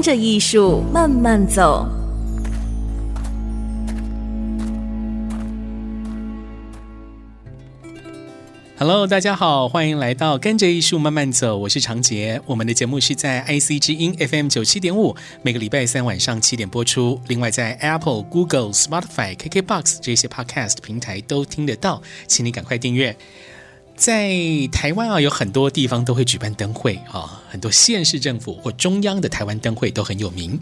[0.00, 1.86] 跟着艺术慢慢走。
[8.78, 12.40] Hello，大家好，欢迎来到跟着艺术慢慢走，我是长杰。
[12.46, 17.20] 我们的节目是在 IC 之音 FM 九七点五，每个礼拜三晚上七点播出。
[17.28, 23.14] 另外，在 Apple、Google、Spotify、KKBox 这些 Podcast 平台都听得到，请你赶快订阅。
[24.00, 24.34] 在
[24.72, 30.58] 台湾啊，有很多地方都会举办灯会啊，很多县市政府或中央的台湾灯会都很有名。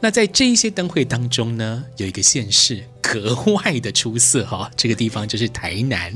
[0.00, 2.84] 那在这一些灯会当中呢，有一个县市。
[3.06, 6.12] 格外的出色哈， 这个地方就是台南。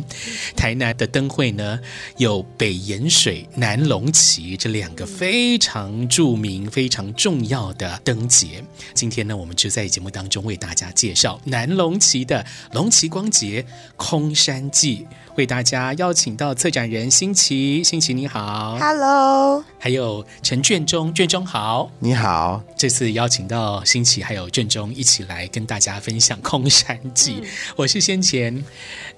[0.57, 1.79] 台南的灯会呢，
[2.17, 8.65] 有北盐水、南龙旗这两个非常著名、非常重要的灯节。
[8.95, 13.65] 今天呢，我们就在节目当中为大家介绍南龙旗的龙旗光节
[13.97, 15.07] 空山祭，
[15.39, 22.61] 为大家邀请到策展人新奇，新奇你好，Hello，还有陈卷中，卷中好，你好。
[22.77, 26.89] 这次邀请到新奇还有卷中一起来跟大家分享空山。
[26.89, 27.43] 山祭，
[27.77, 28.65] 我是先前，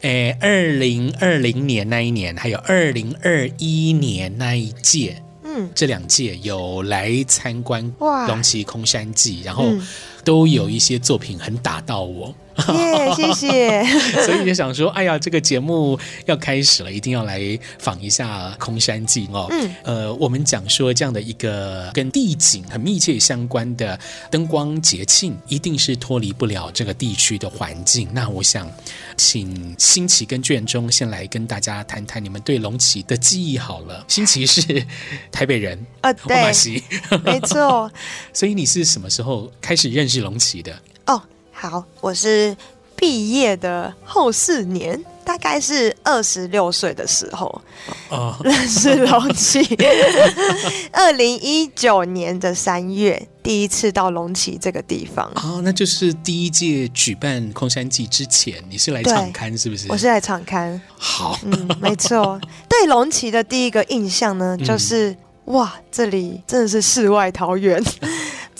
[0.00, 9.72] 诶，二零二零年那一年，还有二零二一年那一届，嗯，这两届有来参观龙旗空山记，然后
[10.24, 12.34] 都有一些作品很打到我。
[13.16, 13.84] 谢谢。
[14.25, 19.47] 所以就想说，哎呀，这个节目要开始了，一定要来访一下空山祭哦。
[19.50, 23.98] 嗯，呃，我们讲说这样的一个跟地景很密切相关的
[24.31, 28.08] 灯光节庆，一定是脱离不了这个地区的环境。
[28.12, 28.70] 那我想
[29.16, 34.04] 请新奇跟卷中先来跟大家谈谈你们对龙旗的记忆好了。
[34.09, 34.62] 新奇是
[35.31, 36.53] 台北人啊，对，
[37.25, 37.91] 没错。
[38.32, 40.78] 所以你是什么时候开始认识龙旗的？
[41.69, 41.71] 哦。
[41.71, 42.56] 好，我是
[42.97, 47.60] 毕业的后四年，大概是二十六岁的时候
[48.10, 48.34] ，oh.
[48.44, 49.60] 认识龙崎。
[50.93, 55.26] 二零一九年的三月，第一次到龙崎这个地方。
[55.37, 59.87] 哦，oh, 那就是第一届举办空山祭之前，你是来场刊是不是？
[59.88, 60.81] 我是来场刊。
[60.97, 62.38] 好，嗯，没错。
[62.69, 65.16] 对龙崎的第一个印象呢，就是、嗯、
[65.54, 67.82] 哇，这里真的是世外桃源。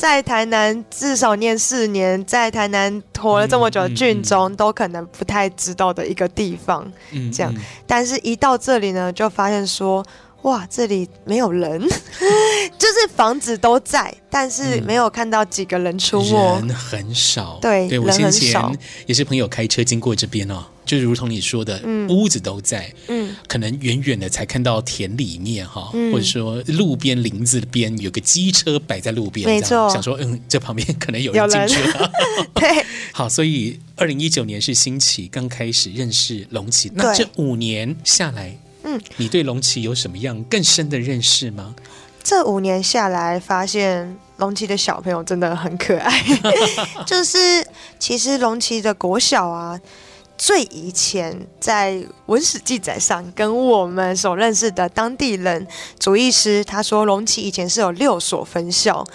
[0.01, 7.55] 在台南至少念四年，在台南活了这么久的卷宗都可能不太知道的一个地方，嗯、这样。
[7.87, 10.03] 但是，一到这里呢，就发现说，
[10.43, 11.81] 哇，这里没有人，
[12.79, 16.33] 就是房子都在，但是没有看到几个人出没，
[16.67, 17.59] 人很少。
[17.61, 20.65] 对，对我先前也是朋友开车经过这边哦。
[20.87, 31.81] 就如同你说的，嗯、屋子都在，嗯，可能远远的才看到田里面哈，嗯、或者说路边林子边有个机车摆在路边，没错，想说嗯，这旁边可能有人进去。
[31.81, 32.11] 了，
[32.55, 41.75] 对， 好，所以二零一九年是欣琪刚开始认识隆起，那这五年下来，嗯，你对龙旗有什么样更深的认识吗？
[42.23, 46.23] 这五年下来，发现龙旗的小朋友真的很可爱，
[47.07, 47.67] 就是
[47.99, 49.81] 其实龙旗的国小啊。
[50.37, 55.67] 最以前在文史记载上，跟我们所认识的当地人
[55.99, 59.07] 主义师，他说龙旗以前是有六所分校。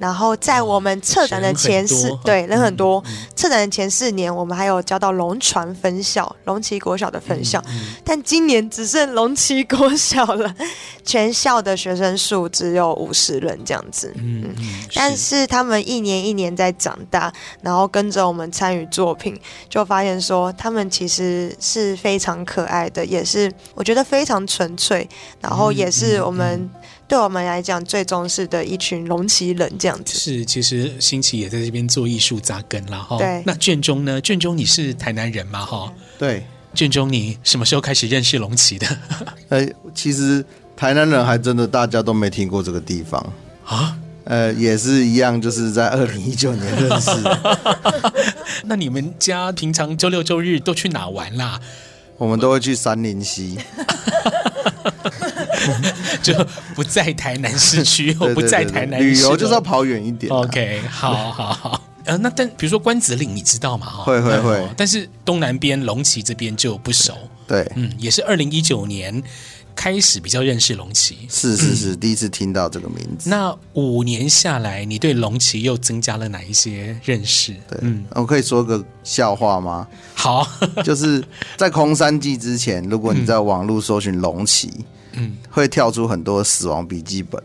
[0.00, 3.04] 然后在我们策展的前四，哦、对人很多，
[3.36, 7.62] 策展的前四年，我们还有交到龙船分校、龙旗国小的分校，
[8.02, 10.54] 但今年只剩龙旗国小了，
[11.04, 14.10] 全校的学生数只有五十人这样子。
[14.16, 14.54] 嗯，
[14.94, 25.06] 但是他们一年一年在长大，然后跟着我们参与作品，就发现说他们其实是非常可爱的，也是我觉得非常纯粹，
[25.42, 26.70] 然后也是我们、
[27.10, 33.18] 对我们来讲，最重视的一群龙旗人这样子是，其实新奇也在这边做艺术扎根了哈。
[33.18, 34.20] 对，那卷中呢？
[34.20, 35.66] 卷中你是台南人吗？
[35.66, 38.86] 哈，对，卷中你什么时候开始认识龙旗的？
[39.50, 40.44] 呃，其实
[40.76, 43.20] 台南人还真的大家都没听过这个地方
[43.64, 43.98] 啊。
[44.22, 47.10] 呃，也是一样，就是在二零一九年认识。
[48.66, 51.60] 那你们家平常周六周日都去哪玩啦？
[52.18, 53.58] 我们都会去三林溪。
[56.22, 56.32] 就
[56.74, 60.32] 不在台南市区， 我不在台南市，旅游就是要跑远一点。
[60.32, 61.82] OK，好好好。
[62.04, 63.86] 呃，那但比如说关子岭，你知道吗？
[64.04, 64.68] 会会会。
[64.76, 67.14] 但是东南边龙旗这边就不熟。
[67.46, 69.22] 对，嗯，也是二零一九年
[69.80, 71.16] 开始比较认识龙崎。
[71.30, 73.30] 是是是，嗯、第一次听到这个名字。
[73.30, 77.54] 那五年下来，你对龙崎又增加了哪一些认识？
[77.66, 79.88] 对，嗯，我可以说个笑话吗？
[80.12, 80.46] 好，
[80.84, 81.24] 就是
[81.56, 84.70] 在空山记之前，如果你在网络搜寻龙崎，
[85.12, 87.42] 嗯，会跳出很多死亡笔记本。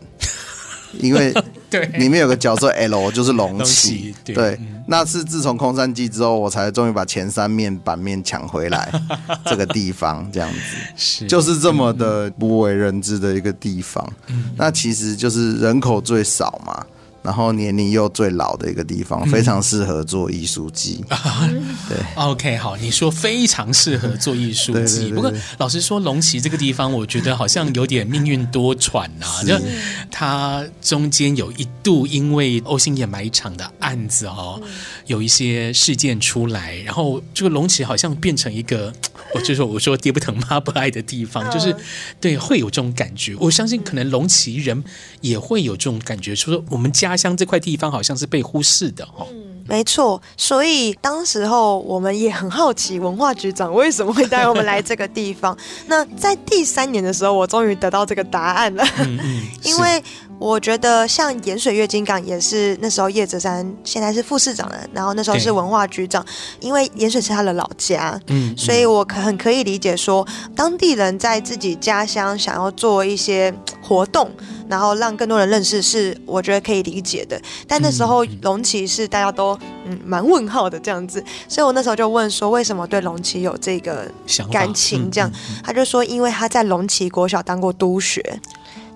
[1.00, 1.32] 因为
[1.78, 8.92] 对里面有个角色 L 就是龙骑，对，那是自从空山记之后，我才终于把前三面版面抢回来。
[9.44, 10.58] 这个地方这样子，
[10.96, 14.06] 是就是这么的不为人知的一个地方。
[14.28, 16.84] 嗯、那其实就是人口最少嘛。
[17.26, 21.04] 然后年龄又最老的一个地方，非常适合做艺术季。
[21.88, 25.10] 对，OK，好，你说非常适合做艺术季。
[25.10, 29.26] 不过老实说，龙崎这个地方，我觉得好像有点命运多舛呐。
[29.44, 29.60] 就
[30.08, 34.62] 它中间有一度因为欧星野埋场的案子哦，
[35.06, 38.92] 有一些事件出来，然后这个龙崎好像变成一个，
[39.34, 41.74] 我就说我说爹不疼妈不爱的地方，就是
[42.20, 43.34] 对，会有这种感觉。
[43.40, 44.84] 我相信可能龙崎人
[45.22, 47.15] 也会有这种感觉，说我们家。
[47.16, 49.26] 像这块地方好像是被忽视的哦。
[49.30, 55.56] 嗯，没错，所以当时候我们也很好奇，文化局长为什么会带我们来这个地方。
[55.86, 58.84] 那在第三年的时候，我终于得到这个答案了。
[58.98, 60.02] 嗯嗯， 因为
[60.38, 66.24] 我觉得像盐水月津港也是那时候叶泽山现在是副市长了，然后那时候是文化局长，
[66.60, 73.52] 因为盐水是他的老家，嗯，所以我可很可以理解说，当地人在自己家乡想要做一些
[73.82, 74.30] 活动。
[74.68, 77.40] 然后让更多人认识，是我觉得可以理解的。
[77.68, 84.10] 但那时候龙崎是大家都嗯蛮问号的这样子，所以我那时候就问说，为什么对龙崎有这个
[84.50, 85.08] 感情？
[85.08, 85.30] 这样
[85.62, 88.20] 他就说，因为他在龙崎国小当过督学，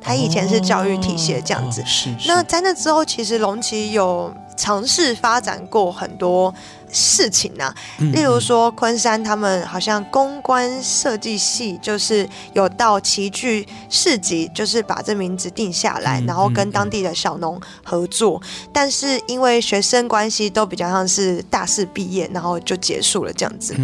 [0.00, 1.82] 他以前是教育体系的这样子。
[1.84, 2.08] 是。
[2.26, 6.52] 那在那之后，其实龙崎有尝试发展过很多。
[6.92, 7.74] 事情呢、啊，
[8.12, 18.40] 例如说昆山，他们好像公关设计系就是有到齐聚市集，就是把这名字定下来，然后跟当地的小农合作。
[18.72, 23.76] 但是因为学生关系都比较像是大四毕业，然后就结束了这样子。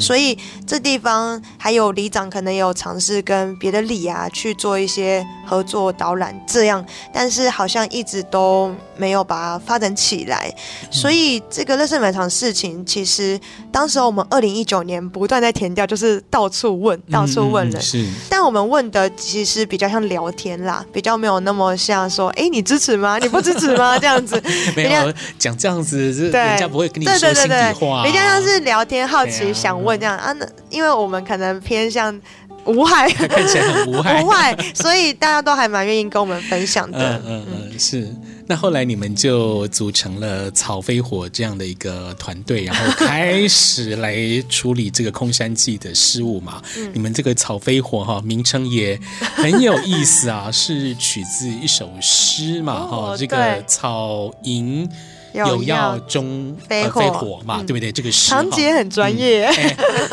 [0.00, 10.52] 所以这地方还有里长可能也有尝试跟别的里啊去做一些合作导览这样，但是好像一直都没有把它发展起来。
[10.90, 12.84] 所以这个乐圣买场是。
[12.84, 13.38] 其实
[13.72, 17.82] 当时我们二零一九年不断在填掉，就是到处问，到处问人。
[17.82, 23.18] 是，但我们问的其实比较像聊天啦，比较没有那么像说，哎，你支持吗？
[23.22, 23.98] 你不支持吗？
[24.00, 24.40] 这样子，
[24.76, 28.04] 没有讲这样子，对，人家不会跟你说心里话。
[28.04, 30.32] 比较像是聊天，好奇想问这样啊。
[30.32, 32.18] 那因为我们可能偏向
[32.64, 37.20] 无害， 看起来很无害，无害，所以大家都还蛮愿意跟我们分享的。
[37.26, 38.08] 嗯嗯，是。
[38.48, 44.16] 那后来你们就组成了草飞火这样的一个团队，然后开始来
[44.48, 46.62] 处理这个空山记的事务嘛。
[46.76, 49.00] 嗯、你们这个草飞火哈名称也
[49.36, 54.88] 很有意思啊，是取自一首诗嘛哈，哦、这个草营。
[55.34, 57.62] 有药中飞火嘛？
[57.64, 57.90] 对不对？
[57.90, 59.50] 这个是长洁很专业，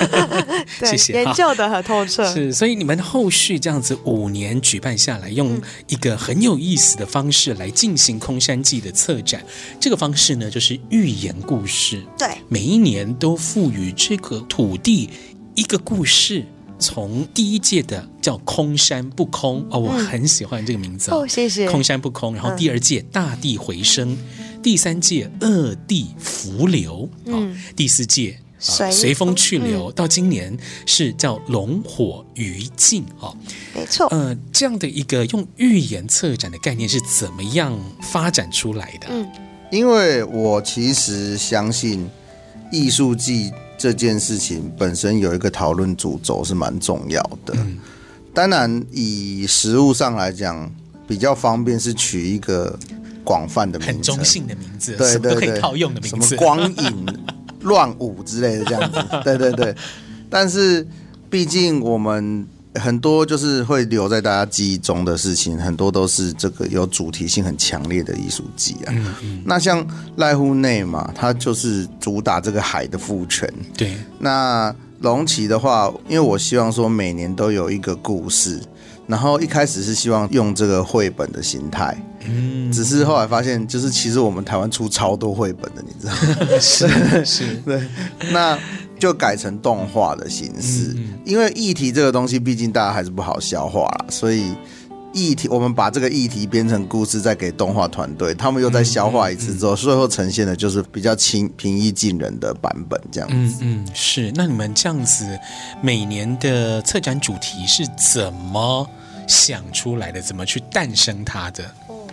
[0.84, 2.26] 谢谢，研究的很透彻。
[2.34, 9.46] 是，所以你们后续这样子五年举办下来，用一个很有意思的方式来进行空山记的策展。
[9.80, 12.04] 这个方式呢，就是寓言故事。
[12.18, 15.10] 对，每一年都赋予这个土地
[15.56, 16.44] 一个故事。
[16.80, 21.70] 从第一届的叫空山不空哦，我很喜欢这个名字哦，谢谢。
[21.70, 24.18] 空山不空，然后第二届大地回声。
[24.62, 33.36] 第三届恶地伏流，嗯，第四届随随风去流，嗯、到今年是叫龙火余烬，哦，
[33.74, 39.08] 没错，呃，这样的一个用预言策展的概念是怎么样发展出来的？
[39.10, 39.28] 嗯，
[39.72, 42.08] 因为我其实相信
[42.72, 47.80] 艺术季这件事情本身有一个讨论主轴是蛮重要的，嗯、
[48.34, 50.72] 当然以实物上来讲
[51.08, 52.78] 比较方便是取一个。
[53.24, 57.06] 广泛的名字，很中性的名字，对对对，可以套用的名字，什么光影
[57.62, 59.76] 乱舞之类的这样子， 对对对。
[60.30, 60.86] 但是
[61.30, 68.88] 毕竟我们很多就是会留在大家记忆中的事情，很多都是这个有主题性很强烈的艺术季啊。
[68.90, 69.42] 嗯嗯。
[69.46, 69.86] 那像
[70.18, 73.52] 濑户内嘛，它就是主打这个海的父权。
[73.78, 73.96] 对。
[74.20, 78.60] 那龙崎的话，因为我希望说每年都有一个故事。
[79.08, 86.60] 然后一开始是希望用这个绘本的形态，嗯，只是后来发现，就是其实我们台湾出超多绘本的，你知道吗？
[86.60, 87.82] 是 是，对，
[88.32, 88.58] 那
[89.00, 94.54] 就改成动画的形式，嗯嗯，因为议题这个东西，毕竟大家还是不好消化啦，所以
[95.14, 103.58] 议题，我们把这个议题编成故事，再给动画团队，他们又再消化一次之后，最后呈现的就是比较轻平易近人的版本，这样子。
[103.62, 104.32] 嗯嗯，是。
[104.36, 105.26] 那你们这样子
[105.82, 108.88] 每年的策展主题是怎么
[109.28, 110.22] 想出来的？
[110.22, 111.64] 怎么去诞生它的？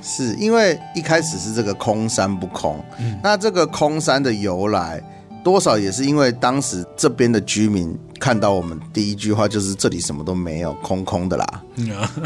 [0.02, 5.02] 是因为一开始是这个空山不空，嗯，那这个空山的由来。
[5.45, 11.62] 多少也是因为当时这边的居民看到我们第一句话就是这里什么都没有，空空的啦。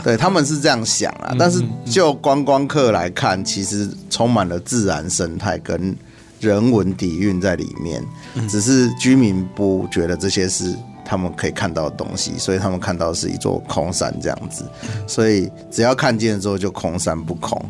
[0.03, 5.95] 对，他们是这样想啊，但是就观光客来看，其实充满了自然生态跟
[6.41, 8.03] 人文底蕴在里面。
[8.49, 10.75] 只是居民不觉得这些是
[11.13, 14.65] 他们可以看到的东西，所以他们看到的是一座空山这样子。
[15.07, 17.63] 所以只要看见之后就空山不空。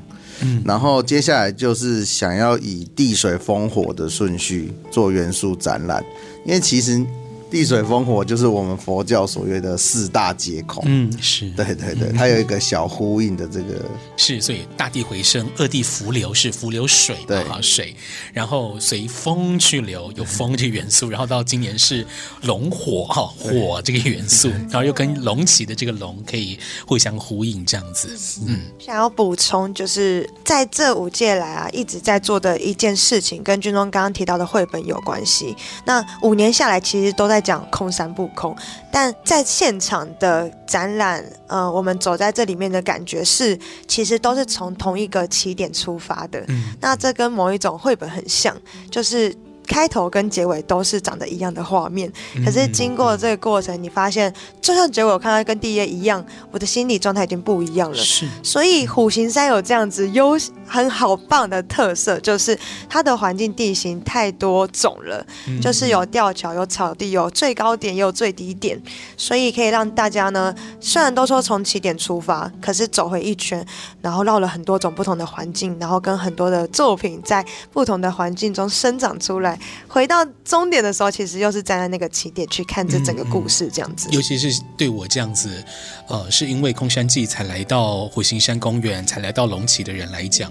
[0.42, 6.04] 嗯，然后接下来就是想要以地水风火的顺序做元素展览，
[6.46, 7.04] 因为其实。
[7.52, 10.82] 地水风火就是我们佛教所谓的四大皆空。
[10.86, 13.84] 嗯，是对对对，它有一个小呼应的这个
[14.16, 17.94] 是，所以大地回升，二地浮流是浮流水，对哈水，
[18.32, 22.06] 然后随风去流，有风这个元素，然后到今年是
[22.44, 28.08] 龙火哈火这个元素，然后又跟龙旗的这个龙可以互相呼应这样子。
[28.48, 35.54] 嗯，想要补充就是在这五届来啊，一直在做的一件事情，跟军中刚刚提到的绘本有关系。
[35.84, 37.41] 那五年下来，其实都在。
[37.42, 38.56] 讲空山不空，
[38.90, 46.42] 但在现场的展览，呃，我们走在这里面的感觉是，其实都是从同一个起点出发的。
[46.48, 48.56] 嗯，那这跟某一种绘本很像，
[48.90, 49.36] 就是。
[49.64, 52.12] 开头跟结尾都是长得一样的画面，
[52.44, 54.30] 可是经过这个过程，你发现，
[54.60, 57.96] 就算结尾我看到跟第一页一样，我的心理状态已经不一样了。
[57.96, 60.36] 是，所以虎形山有这样子优
[60.72, 65.24] 很好棒的特色，就是它的环境地形太多种了，
[65.60, 68.80] 就是有吊桥、有草地、有最高点、也有最低点，
[69.18, 73.64] 所以可以让大家呢，虽然都说从起点出发，可是走回一圈，
[74.00, 79.58] 然后绕了很多种不同的环境，然后跟很多的作品在不同的环境中生长出来。
[79.86, 84.08] 回到终点的时候，其实又是站在那个起点去看这整个故事，这样子。
[84.10, 85.62] 尤其是对我这样子，
[86.08, 90.50] 呃，是因为空山记才来到火星山公园，才来到龙崎的人来讲，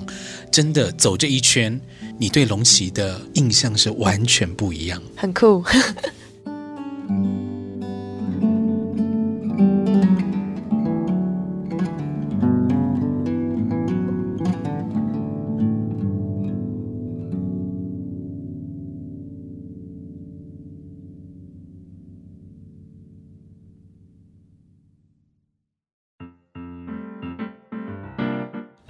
[0.51, 1.79] 真的走这一圈，
[2.17, 5.63] 你对龙崎的印象是完全不一样，很酷。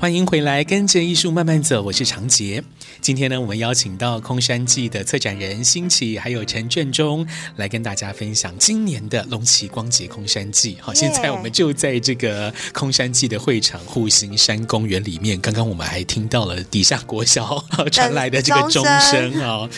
[0.01, 2.63] 欢迎回来，跟着艺术慢慢走，我是常杰。
[3.01, 7.23] 今天呢，我们邀请到空山祭的策展人新奇，还有陈振中，
[7.57, 10.75] 来跟大家分享今年的龙崎光节空山祭。
[10.81, 15.39] 好，现在我们就在这个空山祭的会场户形山公园里面。
[15.39, 19.69] 刚刚我们还听到了底下国小 传来的这个钟声啊，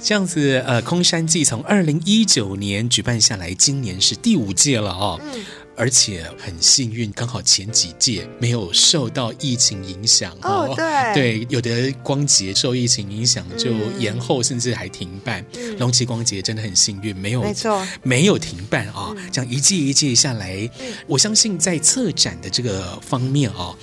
[0.00, 5.20] 这样子呃，空山祭从二零一九年举办下来，今年是第五届了哦。
[5.24, 5.44] 嗯
[5.76, 10.72] 而且很幸运，刚好前几届没有受到疫情影响哦。
[10.76, 15.44] 对对，有的光节受疫情影响就延后，甚至还停办。
[15.78, 19.14] 龙崎光节真的很幸运，没有没错，没有停办啊。
[19.32, 20.68] 这样一届一届下来，
[21.06, 23.76] 我相信在策展的这个方面啊。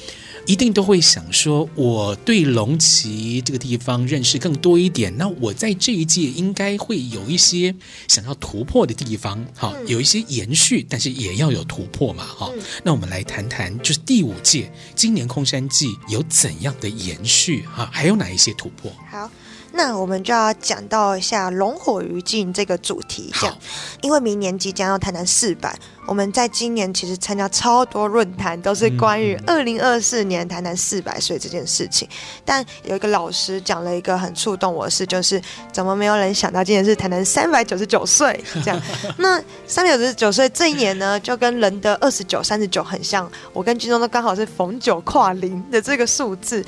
[0.50, 5.16] 一定都会想说，我对龙旗这个地方认识更多一点。
[5.16, 7.76] 那我在这一届应该会有一些
[8.08, 12.52] 想要突破的地方，好，有一些延续，但是也要有突破嘛，哈。
[12.84, 18.92] 那我们来谈谈，就是第五届今年空山记有怎样的延续，哈，还有哪一些突破？
[19.12, 19.30] 好。
[19.72, 23.58] 那我们就要讲到一下“龙火余烬”这个主题，这样，
[24.02, 25.74] 因为明年即将要谈谈四百，
[26.08, 32.08] 我们在今年其实参加超多论坛，都是关于二零二四年台南四百岁这件事情。
[32.44, 38.44] 但有一个老师讲了一个很触动我的事，就是怎么没有人想到今年是谈谈三百九十九岁？
[38.64, 38.82] 这样，
[39.18, 43.30] 那三百九十九岁这一年呢，就跟人的二十九、三十九很像。
[43.54, 46.66] 我跟军中都刚好是逢九跨零的这个数字，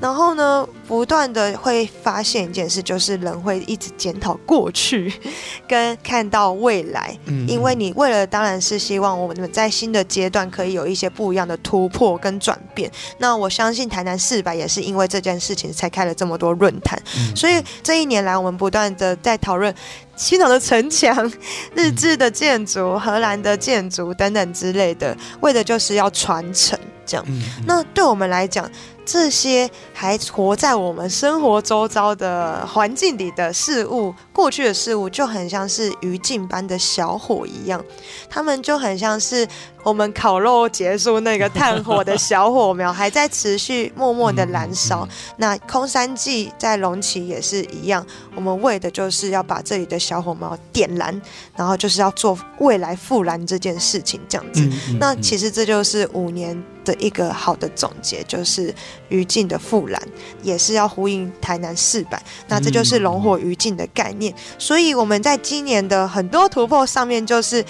[0.00, 2.40] 然后呢，不断的会发现。
[2.50, 5.12] 一件事就是人会一直检讨过去，
[5.68, 7.16] 跟看到未来，
[7.46, 12.90] 因为你为了当然是希望我们在新的阶段可以有一些不一样的突破跟转变。
[13.18, 17.00] 那我相信台南四百也是因为这件事情才开了这么多论坛，
[17.36, 19.72] 所以这一年来我们不断的在讨论
[20.16, 21.32] 青岛的城墙、
[21.74, 27.24] 日治的建筑、荷兰的建筑等等之类的，为的就是要传承这样。
[27.64, 28.68] 那对我们来讲。
[29.12, 37.84] 这些还活在我们生活周遭的环境里的事物，过去的事物就很像是余烬般的小火一样，
[38.28, 39.44] 他们就很像是
[39.82, 45.08] 我们烤肉结束，那个炭火的小火苗还在持续默默的燃烧。
[45.38, 51.20] 那空山祭在龙崎也是一样，我们为的就是要把这里的小火苗点燃，
[51.56, 54.68] 然后就是要做未来复燃这件事情，这样子。
[54.98, 58.74] 那其实这就是五年的一个好的总结，就是
[59.08, 60.00] 余烬的复燃，
[60.42, 62.22] 也是要呼应台南四百。
[62.48, 64.34] 那这就是龙火余烬的概念。
[64.58, 67.64] 所以我们在今年的很多突破上面，就是。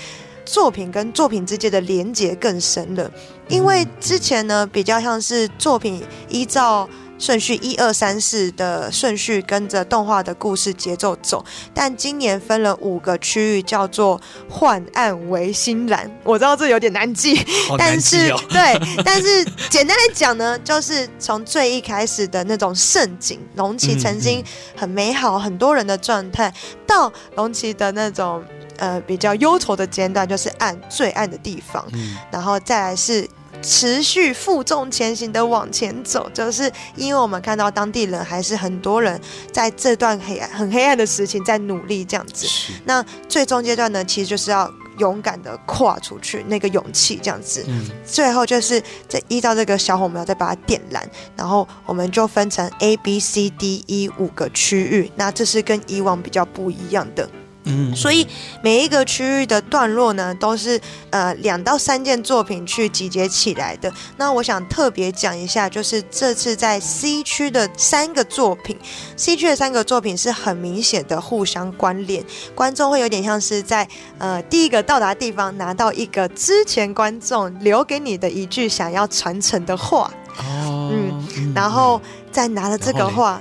[0.52, 3.08] 作品跟作品之间的连接更深了，
[3.48, 6.88] 因为之前呢比较像是作品依照
[7.18, 16.10] 顺序一二三四的顺序跟着动画的故事节奏走，但今年分了五个区域，叫做幻暗为心蓝。
[16.24, 17.38] 我知道这有点难记，
[17.70, 24.42] 哦、但是哦、对， 但是简单来讲呢，就是从最一开始的那种盛景，龙崎曾经
[24.74, 26.52] 很美好，很多人的状态，
[26.86, 28.42] 到龙崎的那种。
[28.80, 33.28] 呃，比较忧愁的阶段就是暗最暗的地方，嗯，然后再来是
[33.62, 39.20] 持续负重前行的往前走，就是因为我们看到当地人还是很多人
[39.52, 42.46] 在这段黑暗很黑暗的时期在努力这样子。
[42.86, 47.62] 那最终阶段呢，其实就是要勇敢的跨出去，那个勇气这样子。
[47.68, 51.06] 嗯，最后就是再依照这个小火苗再把它点燃，
[51.36, 57.28] 然后我们就分成 A、B、C、D、E 五个区域，那这是跟以往比较不一样的。
[57.70, 58.26] 嗯，所以
[58.62, 63.92] 每一个区域的段落呢，都是呃两到三件作品去集结起来的。
[64.16, 68.76] 那我想特别讲一下，就是这次在 C 区的三个作品
[69.16, 72.24] ，C 区的三个作品是很明显的互相关联，
[72.54, 82.00] 观众会有点像是在呃第一个到达地方拿到一个之前观众留给你的一句想要传承的话，哦，嗯，然后
[82.32, 83.40] 再拿了这个话。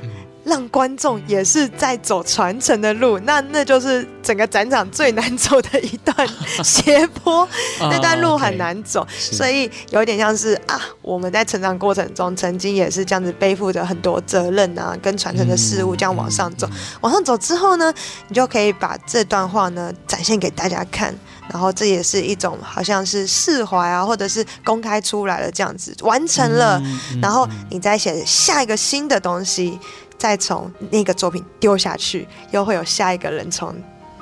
[0.50, 6.27] 让观众也是在走传承的路，那那就是整个展场最难走的一段
[6.63, 7.48] 斜坡，
[7.79, 16.68] 那段路很难走，所以有点像是啊，我们在成长过程中曾经也是这样子背负着很多责任啊，跟传承的事物这样往上走，
[17.01, 17.94] 往上走之后呢，
[18.27, 21.13] 你就可以把这段话呢展现给大家看，
[21.51, 26.82] 然后这也是一种好像是释怀啊，或者是公开出来了这样子完成了，
[27.22, 29.79] 然后你再写下一个新的东西。
[30.19, 33.73] 再从那个作品丢下去，又会有下一个人从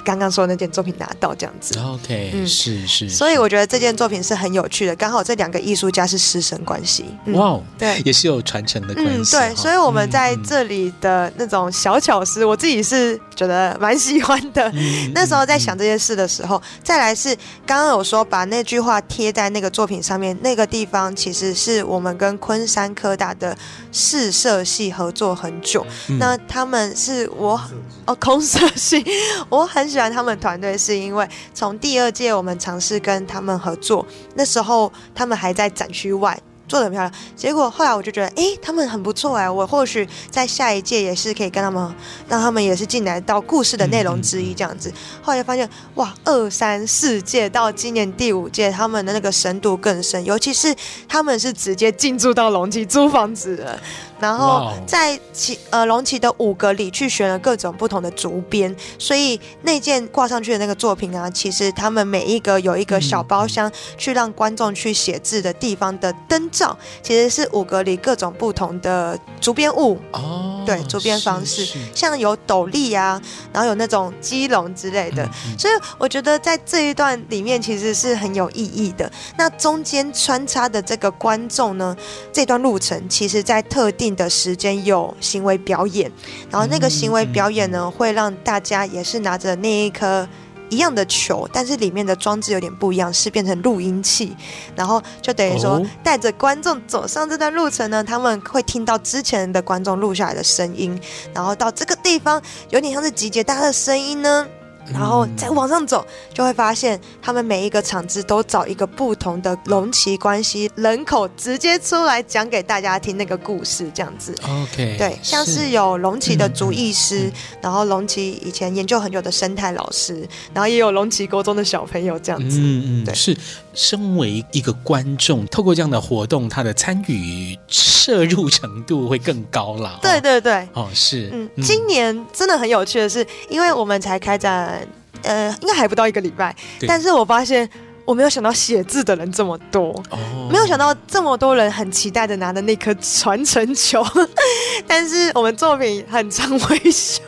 [0.08, 1.78] 刚刚说的那件作品拿到这样子。
[1.78, 3.10] OK，嗯，是是，是。
[3.10, 7.04] 所以我觉得这件作品是很有趣的，刚好这两个艺术家是师生关系。
[7.34, 9.36] 哇，嗯，对也是有传承的关系。
[9.36, 14.72] 嗯，对，所以我们在这里的那种小巧思，我自己是觉得蛮喜欢的。
[14.74, 23.58] 嗯，那时候在想这件事的时候，再来是刚刚有说把那句话贴在那个作品上面，那个地方其实是我们跟昆山科大的。
[23.90, 27.60] 试设系合作很久，嗯、那他们是我
[28.06, 29.04] 哦，空设系，
[29.50, 34.06] 我很喜欢他们团队，是因为从第二届我们尝试跟他们合作，
[34.36, 36.40] 那时候他们还在展区外。
[36.68, 41.96] 做得很漂亮，结果后来我就觉得，哎、他们很不错哎，我或许在下一届也是可以跟他们，
[42.28, 44.92] 让他们也是进来到故事的内容之一这样子。
[45.22, 50.76] 后来发现，哇，二三四届到今年第五届，他们的那个深度更深，尤其是
[51.08, 53.80] 他们是直接进驻到龙崎租房子了。
[54.20, 70.00] 然后在其呃龙崎的五格里去选了各种不同的竹编，所以那件挂上去的那个作品啊，其实他们每一个有一个小包厢，去让观众去写字的地方的灯罩，其实是五格里各种不同的竹编物。
[70.12, 73.22] 哦，对，竹编方式，像有斗笠啊，
[73.54, 75.28] 然后有那种鸡笼之类的，
[75.58, 79.12] 所以我觉得在这一段里面其实是很有意义的。
[79.38, 81.96] 那中间穿插的这个观众呢，
[82.32, 86.12] 这段路程其实在特定的时间有行为表演，
[86.50, 90.28] 然后那个行为表演呢，会让大家也是拿着那一颗
[90.70, 94.36] 一样的球，但是里面的装置有点不一样，是变成录音器，
[94.76, 101.00] 然后就等于说带着观众走上这段路程呢，他们会听到之前的观众录下来的声音，
[101.34, 104.48] 然后到这个地方有点像是集结大家的声音呢。
[104.92, 114.36] 然后再往上走，就会发现他们每一个场子都找一个不同的龙旗关系人口，直接出来讲给大家听那个故事，这样子。
[114.44, 122.58] OK，对，像是有龙旗的主艺师，然后龙旗以前研究很久的生态老师，然后也有龙旗国中的小朋友这样子。
[122.60, 123.38] 嗯嗯，对，是。
[123.78, 130.00] 身为一个观众，透过这样的活动，他的参与摄入程度会更高了。
[130.02, 131.30] 对对对，哦，是。
[131.32, 134.86] 嗯，今年真的很有趣的是，因为我们才开展，
[135.22, 136.56] 呃，应该还不到一个礼拜，
[136.88, 137.70] 但是我发现
[138.08, 140.02] 我没有想到写字的人这么多，
[140.50, 144.02] 没有想到这么多人很期待的拿的那颗传承球，
[144.88, 147.22] 但是我们作品很常维修，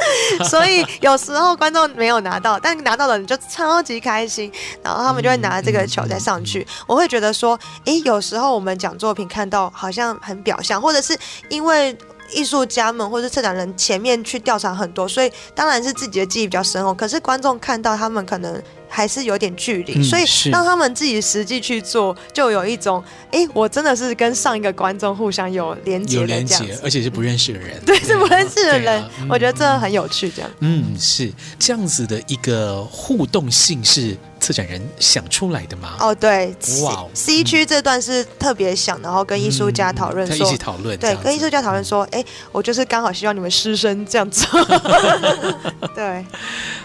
[0.48, 4.50] 所以有时候观众没有拿到，但拿到的人就超级开心，
[4.82, 6.66] 然后他们就会拿这个球再上去。
[6.86, 11.14] 我会觉得说，诶，有时候我们讲作品看到好像很表象，或者是
[11.50, 11.94] 因为。
[12.34, 16.94] 艺术家们或者策展人前面去调查很多，所以当然是自己的记忆比较深厚。
[16.94, 18.62] 可是观众看到他们可能
[18.94, 31.32] 还是有点距离，嗯、所以让他们自己实际去做，就有一种哎、欸，我真的是跟上一个观众互相有连接的这样子，有连接，而且是不认识的人， 对，是不认识的人，啊啊、我觉得这很有趣，这样，嗯，是。
[31.58, 34.14] 这样子的一个互动性是。
[34.42, 35.94] 策展人想出来的吗？
[36.00, 36.52] 哦，对，
[36.82, 44.44] 哇，C 区这段是特别想，然后跟艺术家讨论说，一起讨论，对，跟艺术家讨论说，哎，我就是刚好希望你们师生这样做，
[45.94, 46.26] 对，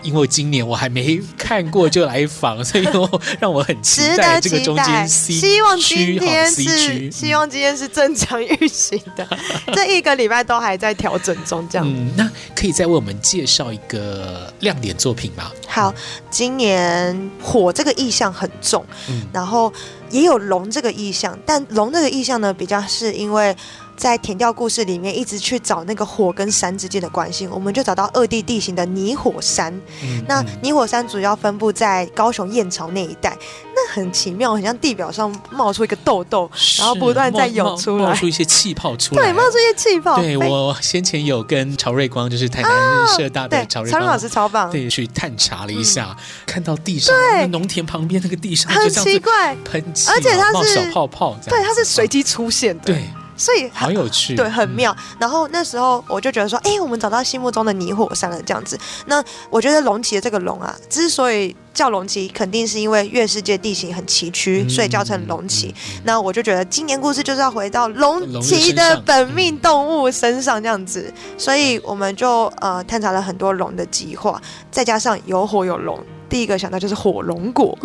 [0.04, 9.28] 因为今年我还没看过就来访，所以我让我很期待这个中间 C，希望今天是，希望今天是正常运行的，
[9.74, 11.88] 这一个礼拜都还在调整中，这样。
[11.90, 15.52] 嗯，那可以再为我们介绍一个亮点作品吗？
[15.68, 15.92] 好，
[16.30, 17.18] 今年。
[17.48, 19.72] 火这个意象很重，嗯、然后
[20.10, 23.56] 也有龙这个意象，但龙这个意象呢，比较是因为
[23.98, 29.74] 在填掉故事里面一直去找那个火跟山之间的关系，我们就找到二地地形的泥火山。
[30.04, 33.36] 嗯、那泥火山主要分布在高雄燕巢那一带，
[33.76, 38.04] 那很奇妙，很像地表上冒出一个痘痘，然后不断在涌出来。
[38.04, 40.18] 冒，冒出一些气泡出来，对，冒出一些气泡。
[40.18, 47.48] 对，我先前有跟曹瑞光，就是台南社大的曹瑞光、啊、老师超棒，对，去探查了一下，嗯、看到地上对。
[47.48, 49.56] 农田旁边那个地上很奇怪。
[49.66, 53.04] 喷气，而且它是冒小泡泡，对，它是随机出现的，对。
[53.38, 54.92] 所以好有趣，对，很妙。
[54.98, 58.78] 嗯、然后那时候我就觉得说，哎、欸，我们找到心目中的泥火山了，这样子。
[59.06, 65.68] 那我觉得龙崎的这个龙啊，之所以叫龙崎，肯定是因为月世界地形很崎岖，嗯、所以叫成龙崎。
[65.68, 71.14] 嗯、那我就觉得今年故事就是要回到龙崎的本命动物身上，这样子。
[71.38, 76.04] 所以我们就呃探查了很多龙的计划，再加上有火有龙。
[76.30, 77.78] 第一个想到就是火龙果，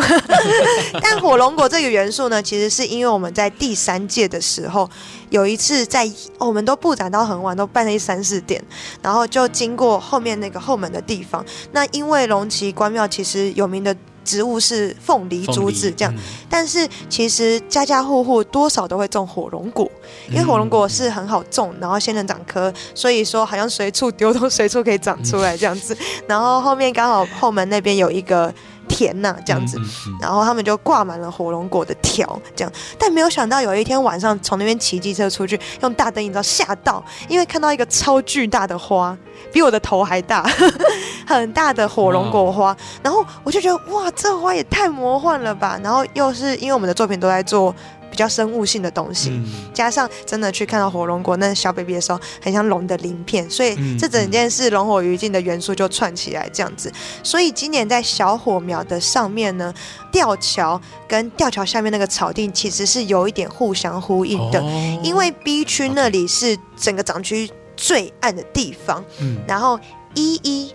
[1.01, 4.89] 但火龙果这个元素呢，其实是因为我们在第三届的时候，
[5.31, 8.63] 有一次在我们都布展到很晚，都半夜三四点，
[9.01, 11.45] 然后就经过后面那个后门的地方。
[11.73, 13.97] 那因为龙崎关庙其实有名的。
[14.25, 19.91] 植物是凤梨竹子这样，嗯、但是其实家家户户多少都会种火龙果，
[20.29, 25.97] 因为火龙果是很好种，然后仙人掌科，所以说好像随处丢都随处可以长出来这样子。
[26.27, 28.53] 然后后面刚好后门那边有一个
[28.93, 29.81] 田呐、啊，这样子，
[30.21, 32.71] 然后他们就挂满了火龙果的条，这样。
[32.99, 39.17] 但没有想到有一天晚上从那边骑机车出去，用大灯你知道吓到，因为看到一个超巨大的花。
[39.51, 40.49] 比我的头还大，
[41.27, 45.79] 很大的火龙果花，然后我就觉得哇，这花也太魔幻了吧！
[45.83, 47.75] 然后又是因为我们的作品都在做
[48.13, 56.93] 比较生物性的东西，嗯、加上真的去看到火龙果那小 baby 的时候，很像龙的鳞片，所以这整件事龙火鱼镜的元素就串起来这样子。
[57.23, 59.73] 所以今年在小火苗的上面呢，
[60.13, 67.51] 吊桥跟吊桥下面那个草地其实是有一点互相呼应的，哦、因为 B 区那里是整个展区。
[67.75, 69.81] 最暗的地方，嗯，然后
[70.15, 70.73] 一一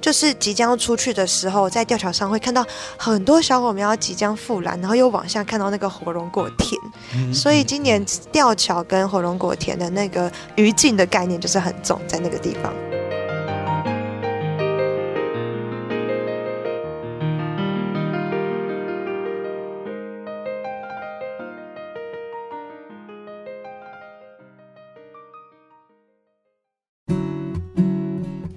[0.00, 2.64] 就是即将出去的时候，在吊桥上会看到
[2.96, 6.80] 很多小火苗即将复燃，然后又往下看到那个火龙果田，
[7.14, 12.72] 嗯，所以今年吊桥跟火龙果田的那个余烬的概念就是很重在那个地方。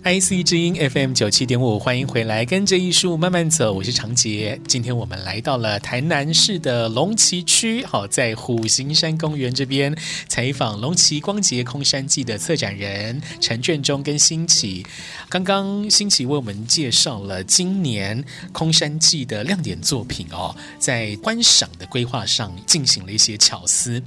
[0.03, 3.71] IC 之音 FM 九七点五，欢迎回来，跟着艺术慢慢走。
[3.71, 9.95] 我是长杰，今天我们来到了台南市的龙崎区，好，在虎形山公园这边
[10.27, 14.85] 采访龙崎光节空山记的策展人陈卷中跟新奇。
[15.29, 24.03] 刚刚新奇为我们介绍了今年空山记的亮点作品哦，在观赏的规划上进行了一些巧思。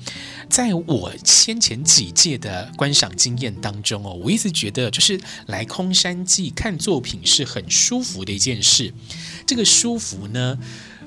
[0.50, 5.85] 在我先前几届的观赏经验当中哦，我一直觉得就是来空。
[5.86, 8.92] 空山记看作品是很舒服的一件事，
[9.46, 10.58] 这个舒服呢，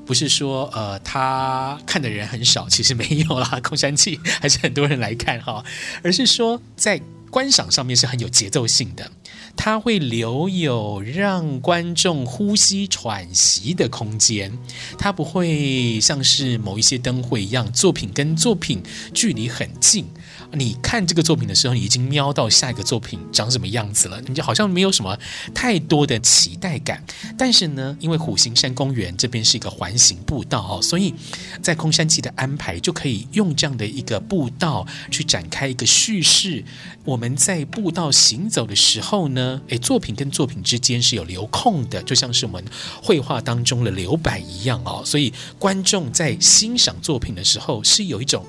[0.05, 5.65] 不是说呃他看的人很少，其实没有啦， 空山记还是很多人来看哈，
[6.01, 9.11] 而是说在观赏上面是很有节奏性的，
[9.57, 14.57] 它会留有让观众呼吸喘息的空间，
[14.97, 18.81] 它不会像是某一些灯会一样，作品跟作品
[19.13, 20.07] 距离很近。
[20.53, 25.17] 你看这个作品的时候，你已经瞄到下一个作品长什么样子了，你就好像没有什么
[25.53, 27.03] 太多的期待感。
[27.37, 31.13] 但是呢，因为虎形山公园这边是一个环形步道哦，所以
[31.61, 36.63] 在空山记的安排就可以用这样的一个步道去展开一个叙事。
[37.05, 42.63] 我们在步道行走的时候呢，诶，作品跟作品之间是有留空的，就像是我们
[43.03, 45.03] 绘画当中的留白一样哦。
[45.05, 48.43] 所以观众在欣赏作品的时候是有一种。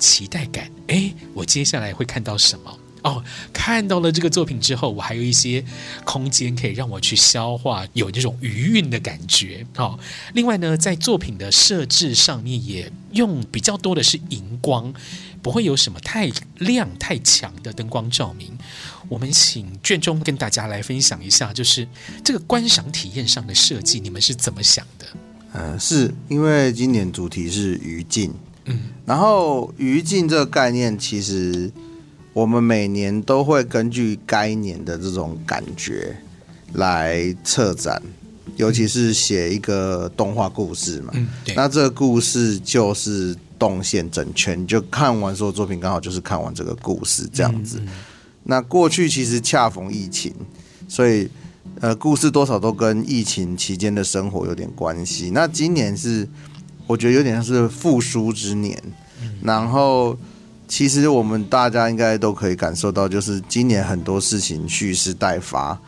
[0.00, 2.78] 期待感，诶，我接下来会看到什么？
[3.02, 5.64] 哦，看到了这个作品之后，我还有一些
[6.04, 9.66] 空间可以让我去消化，有这种余韵的感觉。
[9.74, 10.00] 好、哦，
[10.34, 14.92] 另外呢，在作品的设置上面也用比较多的是荧光，
[15.40, 18.50] 不会有什么太亮太强的灯光照明。
[19.08, 21.88] 我们请卷宗跟大家来分享一下，就是
[22.22, 25.06] 这个观赏体验上的设计，你们是怎么想的？
[25.54, 28.30] 嗯、呃，是因为今年主题是余烬。
[28.66, 31.70] 嗯，然后余烬这个概念，其实
[32.32, 36.14] 我们每年都会根据该年的这种感觉
[36.74, 38.00] 来策展，
[38.56, 41.12] 尤其是写一个动画故事嘛。
[41.56, 47.80] 那这个故事就是动线整圈，就看完所有作品，刚好就是看完这个故事这样子。
[48.44, 50.34] 那过去其实恰逢疫情，
[50.86, 51.28] 所以
[51.80, 55.30] 呃，故事多少都跟疫情期间的生活有点关系。
[55.32, 56.28] 那今年是。
[56.90, 58.76] 我觉得有点像是复苏之年，
[59.40, 60.18] 然后
[60.66, 65.78] 其实我们大家应该都可以感受到，就是今年很多事情蓄势待发，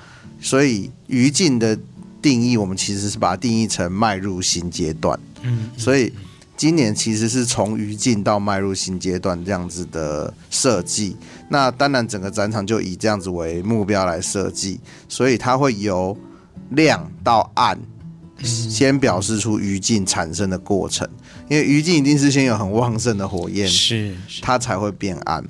[0.40, 1.76] 所以于禁的
[2.22, 5.18] 定义，我们其实是把它定义成迈入新阶段。
[5.42, 6.12] 嗯，所以
[6.56, 11.16] 今年其实是从于禁到迈入新阶段这样子的设计。
[11.48, 16.16] 那当然，整个展场就以这样子为目标来设计，所以它会由
[16.70, 17.76] 亮到暗。
[18.42, 21.08] 先表示出余烬产生的过程，
[21.48, 25.44] 因为余烬一定是先有很旺盛的火焰，是，它才会变暗。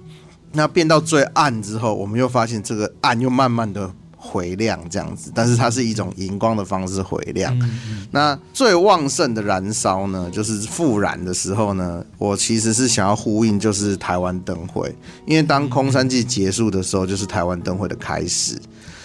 [0.52, 7.58] 那变到最暗之后，我们又发现这个暗又慢慢的回亮，这样子，但是它是一种荧光的方式回亮。
[8.10, 14.94] 那最旺盛的燃烧呢，就是复燃的时候呢，我其实是想要呼应，就是台湾灯会，
[15.26, 18.60] 因为当空山祭结束的时候，就是台湾灯会的开始。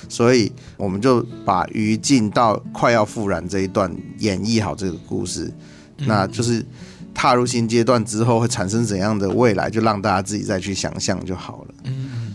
[0.10, 5.52] 所以我们就把余烬到快要复燃这一段演绎好这个故事，
[5.98, 6.66] 那就是
[7.14, 11.92] 踏入新阶段之后会产生怎样的未来，就让大家自己再去想象就好了。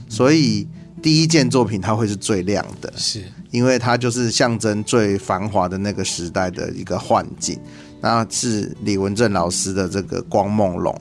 [0.08, 0.66] 所以
[1.00, 7.58] 第一件作品它会是最亮的，是因为它就是象征最繁华的那个时代的一个幻境。
[8.04, 10.92] 那是李文正老师的这个光梦龙，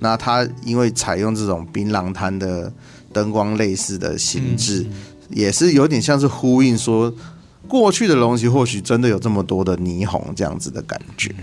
[0.00, 2.72] 那他因为采用这种槟榔摊的
[3.12, 4.84] 灯光类似的形制。
[5.30, 7.12] 也是有点像是呼应说，
[7.66, 11.34] 过去的龙崎或许真的有这么多的霓虹这样子的感觉，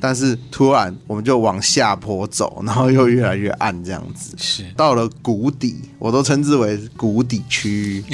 [0.00, 4.64] 但是突然我们就往下坡走，然后又越来越暗这样子，是。
[4.76, 8.04] 到了谷底，我都称之为谷底区域，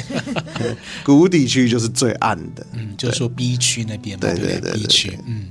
[1.03, 5.47] 谷底区域就是最暗的，嗯，就是说 B 区那边嘛，对对对，对，对，B 区，嗯。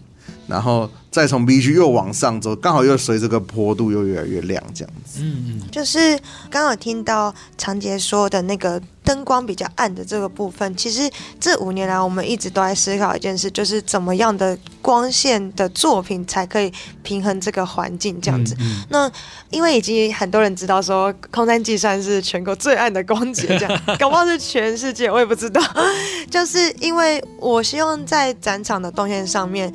[0.50, 5.20] 然后再从 B 区又往上走，刚好又随这个坡度又越来越亮，这样子。
[5.22, 6.18] 嗯嗯，就是
[6.50, 10.76] 刚好听到常杰说的那个灯光比较暗的这个部分。
[10.76, 11.08] 其实
[11.38, 16.72] 这五年来，我们一直都在思考一件事，就是怎么样的光线的作品才可以
[17.04, 18.56] 平衡这个环境这样子。
[18.58, 19.12] 嗯嗯、那
[19.50, 25.62] 因为已经很多人知道说，空山计算是全国最暗的光节，这样，搞不好是全世界，我也不知道。
[26.30, 29.72] 就是因为我希望在展场的动线上面。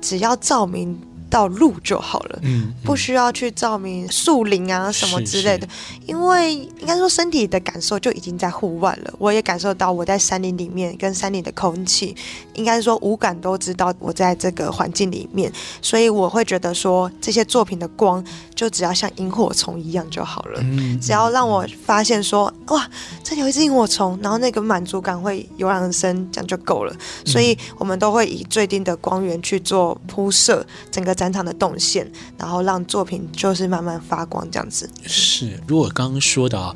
[0.00, 0.98] 只要照明
[1.30, 5.68] 到路就好了，嗯，不需要去照明树林啊什么之类的，
[6.06, 9.12] 因为应该说身体的感受就已经在户外了。
[9.18, 12.16] 我也感受到我在山林里面跟山里的空气，
[12.54, 22.88] 应该说五感都知道我在这个环境里面，所以我会觉得说这些作品的光就只要像萤火虫一样就好了，嗯，只要让我发现说哇，
[23.22, 26.96] 这里有一只萤火虫，然后那个满足感会油然而生，这样就够了。
[27.26, 31.17] 所以我们都会以最低的光源去做铺设，整个。
[31.18, 34.88] 展场的动线，然后让作品就是慢慢发光这样子。
[35.04, 36.72] 是，如果刚刚说的啊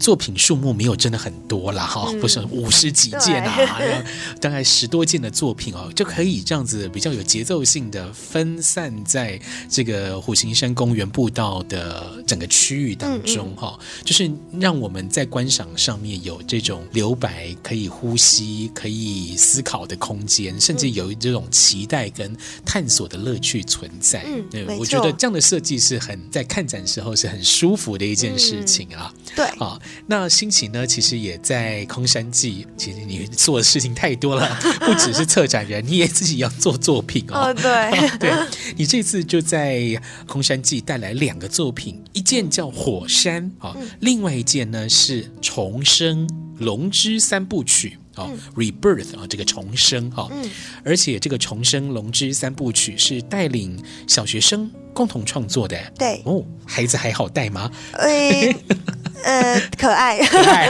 [0.00, 4.02] 作品数目没有真的很多啦，哈、嗯，不是五十几件啊，
[4.40, 13.80] 大概十多件的作品哦，就可以这样子比较有节奏性的分散在这个虎形山公园步道的整个区域当中哈、嗯。
[13.80, 14.28] 嗯，就是
[14.58, 24.24] 让我们在观赏上面有这种留白、可以呼吸、可以思考的空间，甚至有这种期待跟探索的乐趣存存在。
[24.26, 29.12] 嗯，对，我觉得这样的设计是很在看展时候是很舒服的一件事情啊。
[29.14, 37.48] 嗯、对，啊，那心情呢，其实也在空山记，其实你做的事情太多了， 不只是策展人，你也自己要做作品哦。
[37.48, 38.32] 哦，对， 对，
[38.76, 46.26] 你这次就在空山记带来两个作品，一件叫《火山》啊，嗯、另外一件呢是《重生
[46.58, 47.98] 龙之三部曲》。
[48.16, 50.48] 哦、嗯、，Rebirth 啊，这个重生哈，嗯、
[50.84, 56.22] 而且这个重生龙之三部曲是带领小学生共同创作的，对。
[56.24, 57.70] 哦，孩子还好带吗？
[57.98, 58.54] 欸
[59.22, 60.68] 呃，可爱，可爱，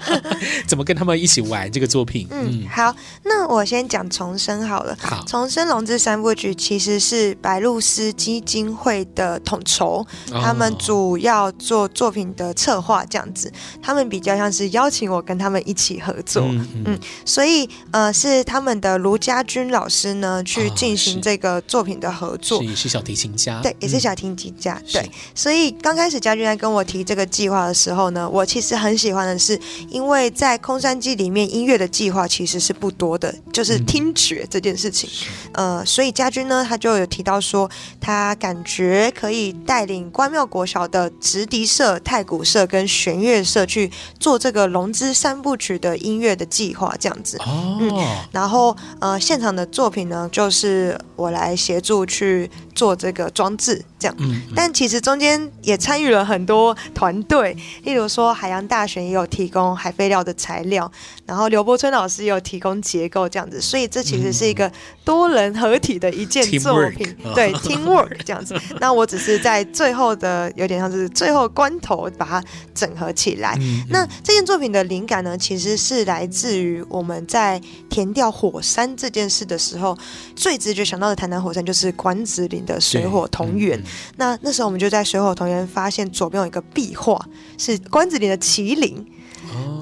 [0.66, 2.26] 怎么跟他们一起玩这个作品？
[2.30, 2.68] 嗯，嗯。
[2.68, 4.96] 好，那我先讲重生好了。
[5.00, 13.52] 好，重生龙之三部曲其实是白鹭鸶基金会的统筹，哦、他们主要做作品的策划，这样子。
[13.82, 25.10] 他们比较像是邀请我跟他们一起合作，嗯，嗯，嗯，所以呃，是他们的卢家军老师呢去进行这个作品的合作，是，是小提琴家，对，也是小提琴家，嗯、对。
[25.34, 28.06] 所以刚开始家军在跟我提这个计划的时候。
[28.16, 29.60] 呢，我其实很喜欢的是，
[29.90, 35.10] 因为在空山记里面，音乐的计划其实是不多的，就是听觉这件事情。
[35.52, 37.68] 嗯、呃，所以家军呢，他就有提到说，
[38.00, 47.36] 他感觉可以带领关庙国小的直笛社、太鼓社跟弦乐社去做这个《龙之三部曲》的音乐的计划，这样子。
[47.38, 47.78] 哦。
[47.80, 47.92] 嗯，
[48.32, 54.16] 然后呃，现场的作品呢，就是我来协助去做这个装置，这样。
[54.20, 54.42] 嗯。
[54.54, 57.56] 但其实中间也参与了很多团队。
[57.82, 60.90] 例如说，海洋大学也有提供海废料的材料，
[61.24, 64.70] 然后刘伯春老师也有提供结构这样子，所以这其实是一个
[65.04, 68.54] 多人合体的一件作品，嗯、 对，teamwork 这样子。
[68.80, 72.42] 那我只是在最后的有点像是最后关头把它
[72.74, 73.56] 整合起来。
[73.60, 79.96] 嗯、那这件作品的灵感呢，其实是来自于我们在填掉火山这件事的时候，
[80.34, 83.78] 最直觉想到的台南火山就是关子岭的水火同源。
[83.78, 83.84] 嗯、
[84.16, 87.20] 那那时候我们就在水火同源发现左边有一个壁画。
[87.58, 89.04] 是关子岭的麒麟，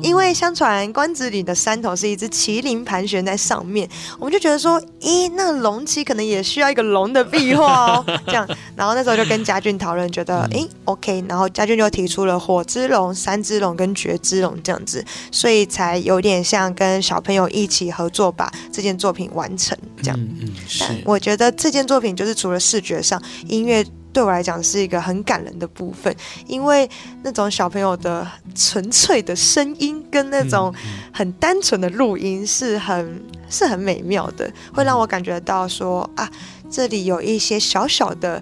[0.02, 20.20] 因为相传关子岭的山头是一只麒麟盘旋在上面，我们就觉得说，咦，那龙旗可能也需要一个龙的壁画哦， 这样，然后那时候就跟家俊讨论，觉得，诶，OK，然后家俊就提出了火之龙、山之龙跟绝之龙这样子，所以才有点像跟小朋友一起合作把这件作品完成这样。
[20.20, 20.84] 嗯，嗯，是。
[20.87, 23.84] 但我觉得这件作品就是除了视觉上，音乐。
[24.14, 26.14] 对我来讲是一个很感人的部分，
[26.46, 26.88] 因为
[27.24, 30.72] 那种小朋友的纯粹的声音跟那种
[31.12, 36.31] 很单纯的录音是很是很美妙的，会让我感觉到说啊，
[36.70, 38.40] 这里有一些小小的、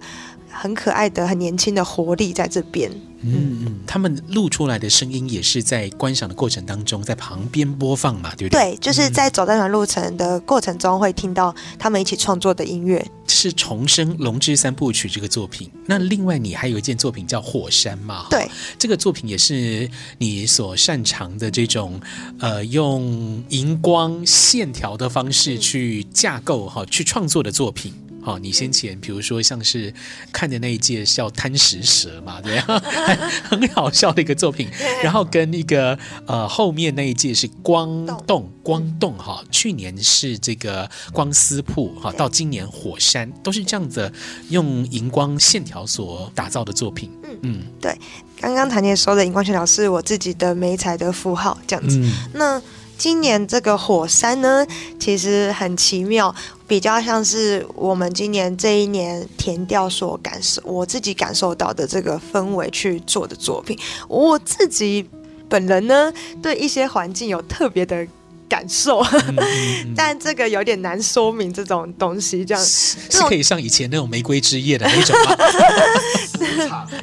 [0.52, 2.90] 很可爱的、很年轻的活力在这边。
[3.24, 8.72] 嗯嗯，他们录出来的声音也是在观赏的过程当中，在旁边播放嘛，对不对？
[8.72, 13.06] 对，就是在走这段路程的过程中，会听到他们一起创作的音乐。
[13.28, 15.70] 是重生龙之三部曲这个作品。
[15.86, 18.26] 那另外你还有一件作品叫火山嘛？
[18.28, 19.88] 对，这个作品也是
[20.18, 22.00] 你所擅长的这种，
[22.40, 27.94] 呃，用荧光线条的方式去架构哈，去创作的作品。
[28.22, 29.92] 好，你先前比如说像是
[30.32, 32.66] 看的那一届叫贪食蛇嘛，对样，
[33.44, 34.68] 很好笑的一个作品。
[35.02, 44.12] 然后跟一个呃后面那一届是光动光动哈，去年是这个光丝铺哈，到今年火山都是这样子
[44.50, 47.10] 用荧光线条所打造的作品。
[47.24, 47.98] 嗯嗯，对，
[48.40, 51.98] 刚刚谈姐说的荧光线条是我自己的媒材的符号这样子。
[51.98, 52.62] 嗯、那
[53.02, 54.64] 今年这个火山呢，
[54.96, 56.32] 其实很奇妙。
[56.68, 63.76] 比较像是我们今年这一年填调所感受，我自己感受到的这个氛围去做的作品。
[64.06, 65.04] 我自己
[65.48, 68.06] 本人呢，对一些环境有特别的
[68.48, 69.04] 感受，
[69.96, 72.44] 但这个有点难说明这种东西。
[72.44, 75.36] 这样是，是可以像以前那种玫瑰之夜的那种吗？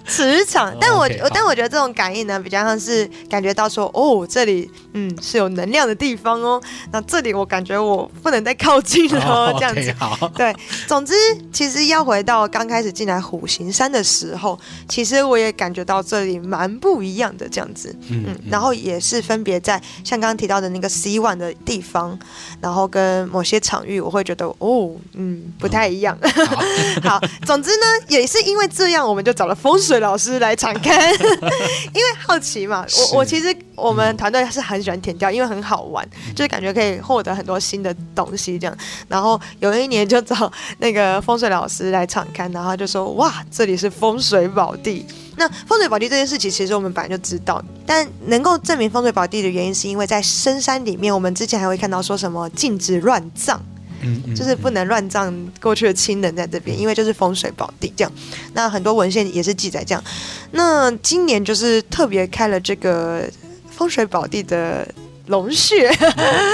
[0.08, 6.62] 磁场， 但我 okay, 但我觉得这种感应呢，比较像是感觉到说，哦，这里嗯是有能量的地方哦。
[6.92, 9.94] 那这里我感觉我不能再靠近了哦， 这样子。
[10.36, 10.56] 对，
[10.88, 11.14] 总之
[11.52, 17.96] 其实要回到刚开始进来虎形山的时候，其实我也感觉到这里蛮不一样的这样子。
[18.10, 22.18] 嗯，嗯，然后也是分别在像刚刚提到的那个 C one 的地方，
[22.62, 26.18] 然后跟某些场域，我会觉得哦，嗯，不太一样。
[26.22, 26.58] 嗯、好，
[27.20, 30.92] 好，总之呢，也是因为这样，我们就找了风水老师来场勘，
[31.96, 32.86] 因为好奇嘛。
[33.14, 38.78] 我我其实我们团队是很喜欢填掉，因为很好玩，就是感觉可以获得很多新的东西这样。
[39.08, 45.06] 然后有一年就找那个风水老师来场勘，然后就说哇，这里是风水宝地。
[45.38, 53.58] 那风水宝地这件事情，其实我们本来就知道，但能够证明风水宝地的原因，是因为在深山里面，我们之前还会看到说什么禁止乱葬。
[54.02, 58.12] 嗯，嗯，就是不能乱葬过去的亲人在这边，因为就是风水宝地这样。
[58.54, 60.04] 那很多文献也是记载这样。
[60.52, 63.30] 那今年就是特别开了这个
[63.70, 64.88] 风水宝地的
[65.28, 65.92] 龙穴，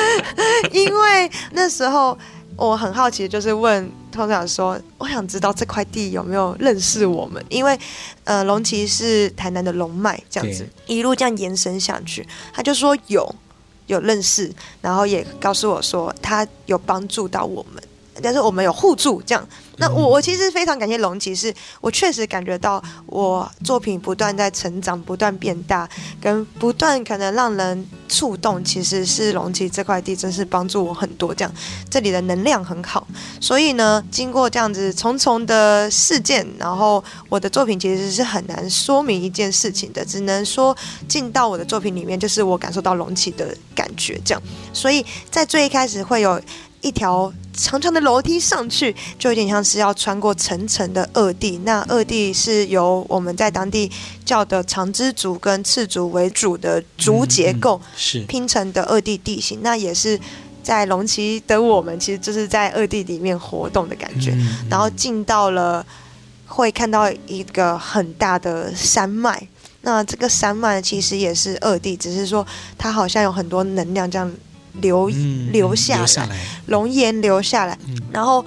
[0.72, 2.18] 因为那时候。
[2.58, 7.78] 我很好奇，就是问通常说，我想知道这块地有没有认识我们，因为，
[8.24, 13.36] 呃，龙旗是台南的龙脉，这样子一路这样延伸下去，他就说有
[13.88, 17.84] 有认识，然后也告诉我说他有帮助到我们。
[18.22, 19.48] 但是我们有互助，这样。
[19.78, 25.88] 那我我其实非常感谢龙骑，是我确实感觉到我作品不断在成长，不断变大，
[26.22, 31.36] 跟不断可能让人触动，其实是龙骑这块地真是帮助我很多。
[31.36, 31.54] 这样，
[31.90, 33.06] 这里的能量很好，
[33.42, 40.76] 所以呢，经过这样子重重的事件，然后我的作品其实是很难说明一件事情的，只能说
[41.10, 44.42] 进到我的作品里面，就是我感受到龙骑的感觉，这样。
[44.72, 46.42] 所以在最一开始会有。
[46.86, 51.60] 一条长长的楼梯上去，就有点像是要穿过层层的恶地。
[51.64, 53.92] 那恶地是由我们在当地
[54.24, 59.62] 叫的长枝竹跟赤竹为主的竹结构是拼成的恶地地形。
[59.64, 60.20] 那也是
[60.62, 64.38] 在龙崎的我们，其实就是在恶地里面活动的感觉。
[64.70, 65.84] 然后进到了，
[66.46, 69.48] 会看到一个很大的山脉。
[69.82, 72.46] 那这个山脉其实也是恶地，只是说
[72.78, 74.32] 它好像有很多能量这样。
[74.82, 75.10] 流
[75.52, 77.78] 流下来，龙岩留下来，
[78.12, 78.44] 然后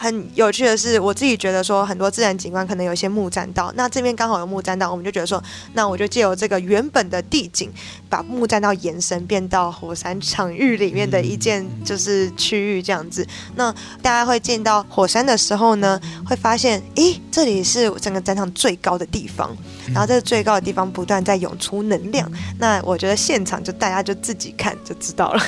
[0.00, 7.68] 很有趣的是，我自己觉得说很多自然景观可能有一些木栈道，那这边刚好有木栈道，我们就觉得说，那我就借由这个原本的地景，
[8.08, 13.26] 把木栈道延伸变到火山场域里面的一件就是区域这样子。
[13.56, 19.50] 那大家会见到火山的时候呢，会发现，咦，这里是整个展场最高的地方，
[19.88, 22.30] 然后这个最高的地方不断在涌出能量。
[22.60, 25.42] 那我觉得现场就大家就自己看就知道了。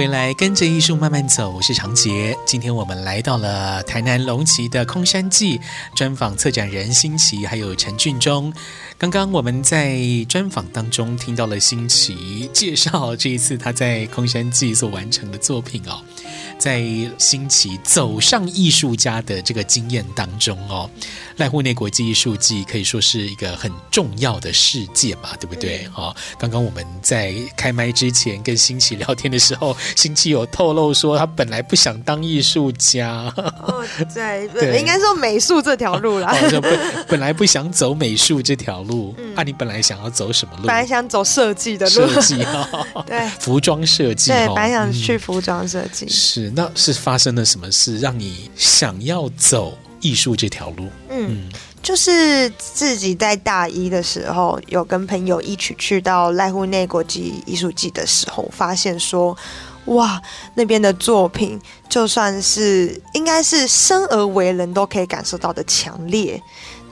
[0.00, 2.34] 回来，跟着艺术慢慢走，我是常杰。
[2.46, 5.60] 今天我们来到了台南龙崎的空山记，
[5.94, 8.50] 专访策展人新奇，还有陈俊忠。
[8.96, 16.02] 刚刚我们在专访当中听到了新奇介绍这一次他在空山记所完成的作品哦。
[16.60, 16.84] 在
[17.16, 20.88] 新奇走上艺术家的这个经验当中哦，
[21.38, 25.88] 濑户内国际艺术季可以说是一个很重要的事件嘛，对不对？
[25.88, 33.32] 哈、嗯，刚刚我们在开麦之前跟新奇聊天的时候，新奇有透露说他本来不想当艺术家。
[33.36, 33.82] 哦，
[34.14, 36.30] 对，对应该说美术这条路啦。
[36.30, 40.66] 哦、本本来不想走美术这条路，嗯、啊，你本来想要走什么路？
[40.66, 42.06] 本来想走设计的路。
[42.06, 44.30] 设计哈， 对，服装设计。
[44.30, 46.04] 对，本来想去服装设计。
[46.04, 46.49] 嗯、是。
[46.54, 50.88] 那是发生了什么事，让你想要走艺术这条路？
[51.08, 51.48] 嗯，
[51.82, 59.36] 就是自己在大一的时候，有跟朋友一起去到濑户内国际艺术季的时候，发现说，
[59.86, 60.20] 哇，
[60.54, 66.40] 那边的作品，就算是应该是生而为人都可以感受到的强烈。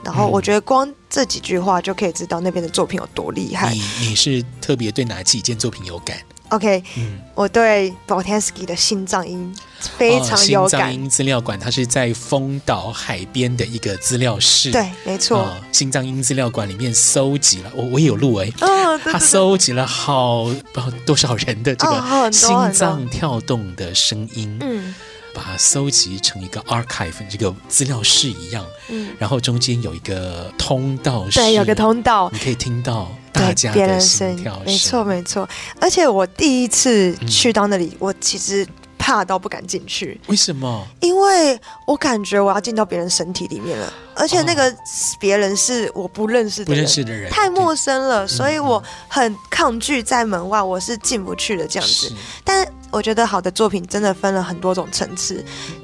[0.01, 3.73] 然后我觉得光这几句话就可以知道那边的作品有多厉害。
[3.73, 6.17] 你你是特别对哪几件作品有感
[6.49, 10.67] ？OK，嗯，我对 Boltanski 的心脏音非常有感。
[10.67, 14.71] 哦、心脏音资料馆，它是在丰岛海边的一个资料室。
[14.71, 15.39] 对，没错。
[15.39, 18.51] 哦、心脏音资料馆里面搜集了，我我也有录哎。
[18.61, 24.57] 哦，他搜集了好不知道多少人的这个心脏跳动的声音。
[24.61, 24.93] 嗯。
[25.31, 28.65] 把它搜集成一个 archive，这个资料室一样。
[28.89, 29.15] 嗯。
[29.19, 34.65] 然后中间有一个通道，对，有个通道，你可以听到大家的心跳声。
[34.65, 35.49] 没错，没错。
[35.79, 38.67] 而且我第一次去到那里，嗯、我其实
[38.97, 40.19] 怕到不敢进去。
[40.27, 40.85] 为什么？
[40.99, 44.73] 因为我感觉我要进到别人身体里面了，而且那个
[45.19, 52.13] 别人是我不认识的人，不认识的人，太陌生了，所以我很抗拒在门外，我是进不去的这样子。
[52.43, 55.43] 但我觉得好的作品真的分了很多种层次。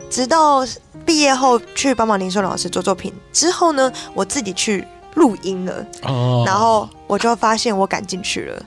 [0.09, 0.65] 直到
[1.05, 4.85] 毕业后去帮忙林顺老师做作品之后呢，我自己去
[5.15, 8.63] 录音了，哦，然后我就发现我赶进去了。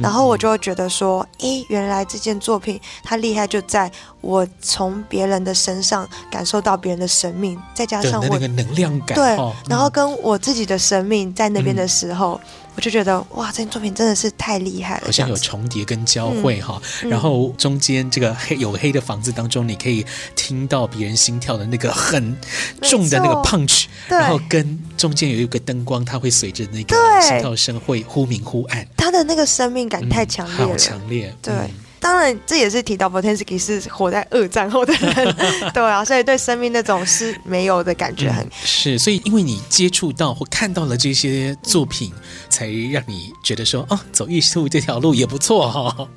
[0.00, 3.90] 然后我就会觉得说，诶，原来这件作品它厉害就在
[4.20, 9.24] 我从别人的身上感受到别人的生命，再加上我那个能量感，对，
[9.68, 12.40] 然后跟我自己的生命在那边的时候。
[12.44, 16.80] 嗯我就觉得哇，这件作品真的是太厉害了，好像有重叠跟交汇哈。
[17.02, 20.04] 嗯、然后中间这个黑有黑的房子当中，你可以
[20.34, 22.36] 听到别人心跳的那个很
[22.80, 28.86] 重的那个 punch，然后跟中间有一个灯光，它会随着那个心跳声会忽明忽暗。
[28.96, 31.34] 它的那个生命感太强烈了，嗯、好强烈。
[31.42, 31.54] 对，
[32.02, 35.36] 当然这也是提到 Boltanski 是活在二战后的人，
[35.72, 42.12] 对啊，所以对生命那种是没有的感觉很、嗯、是，所以因为你接触到或看到了这些作品，
[42.48, 46.08] 才让你觉得说哦，走艺术这条路也不错哈、哦。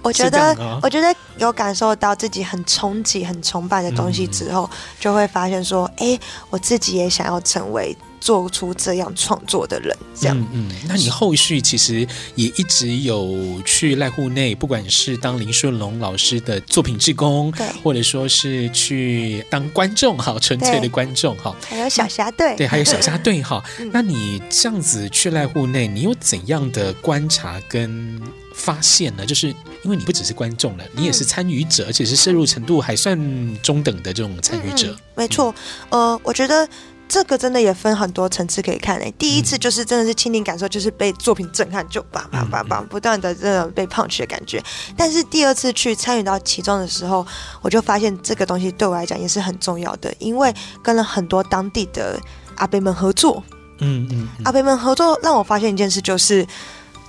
[0.00, 6.18] 我觉得，哦、我觉得有感受到自己很憧憬、很崇拜的东西之后，嗯、就会发现说，哎，
[6.48, 7.94] 我自己也想要成为。
[8.24, 23.62] 做出这样创作的人，这样嗯，嗯，那你后续其实也一直有去濑户内，不管是当林顺龙老师的作品志工，对，或者说是去当观众，哈，纯粹的观众，哈，还有小虾队，对，还有小虾队，哈。
[23.92, 28.18] 那你这样子去濑户内，你有怎样的观察跟
[28.54, 29.26] 发现呢？
[29.26, 29.48] 就是
[29.82, 33.18] 因为你不只是观众了，你也是参与者，而且是摄入程度还算
[33.60, 34.86] 中等的这种参与者。
[34.92, 35.54] 嗯嗯、没错，
[35.90, 36.66] 呃，我觉得。
[37.08, 39.12] 这个真的也分很多层次可以看诶。
[39.18, 44.62] 第一次就是真的是亲临感受，就是被作品震撼，就叭叭叭叭不断的这种被 punch 的感觉。
[44.96, 47.26] 但是第二次去参与到其中的时候，
[47.62, 50.52] 我就发现这个东西对我来讲也是很重要的，因为
[50.82, 52.18] 跟了很多当地的
[52.56, 53.42] 阿伯们合作。
[53.78, 56.46] 嗯嗯，阿伯们合作让我发现一件事，就是。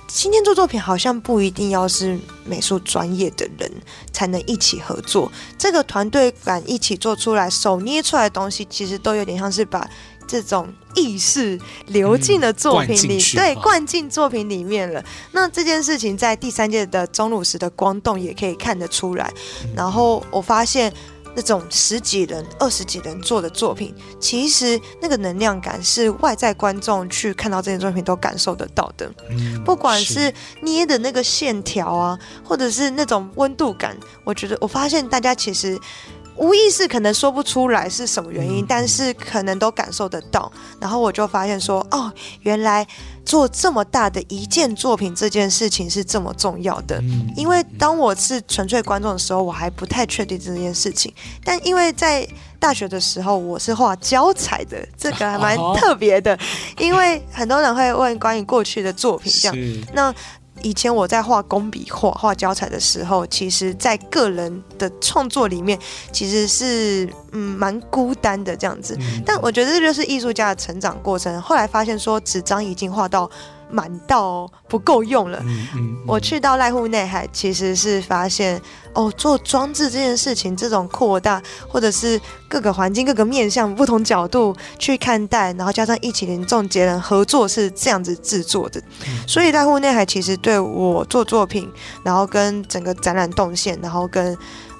[0.08, 3.70] 今天做作品好像不一定要是美术专业的人
[4.12, 9.88] 才能一起合作，这个团队感一起做出来，手捏出来的东西，其实都有点像是把
[10.26, 15.04] 这种意识流进了作品里，嗯、对，灌进作品里面了。
[15.32, 19.32] 那这件事情在第三届的钟乳石的光动也可以看得出来。
[19.74, 20.92] 然后我发现。
[21.36, 29.12] 那种十几人、二十几人做的作品，其实那个能量感是外在观众去看到这件作品都感受得到的。
[29.30, 30.32] 嗯，不管是
[30.62, 35.78] 捏的那个线条啊，或者是那种温度感，我觉得我发现大家其实。
[36.38, 40.50] 无意识可能说不出来是什么原因，但是可能都感受得到。
[40.80, 42.12] 然后我就发现说，哦，
[42.42, 42.86] 原来
[43.24, 47.02] 做这么大的一件作品这件事情是这么重要的。
[47.36, 51.12] 因为当我是纯粹观众的时候，我还不太确定这件事情。
[51.44, 52.26] 但因为在
[52.58, 56.38] 大学的时候，我是画胶彩的，这个还蛮特别的。
[56.78, 60.14] 因为很多人会问关于过去的作品，这样那。
[60.62, 65.78] 以前我在画工笔画、画胶彩的时候，其实，在个人的创作里面，
[66.12, 68.98] 其实是嗯蛮孤单的这样子。
[69.24, 71.40] 但我觉得这就是艺术家的成长过程。
[71.40, 73.30] 后来发现说，纸张已经画到。
[73.70, 75.38] 满到不够用了。
[75.42, 78.60] 嗯嗯嗯、我去到濑户内海，其实是发现
[78.92, 88.80] 哦，做装置这件事情，这种扩大，或者是各个环境、各个面向、不同角度去看待，然后加上一起连众结人合作是这样子制作的。
[89.06, 91.70] 嗯、所以濑户内海其实对我做作品，
[92.02, 94.36] 然后跟整个展览动线，然后跟。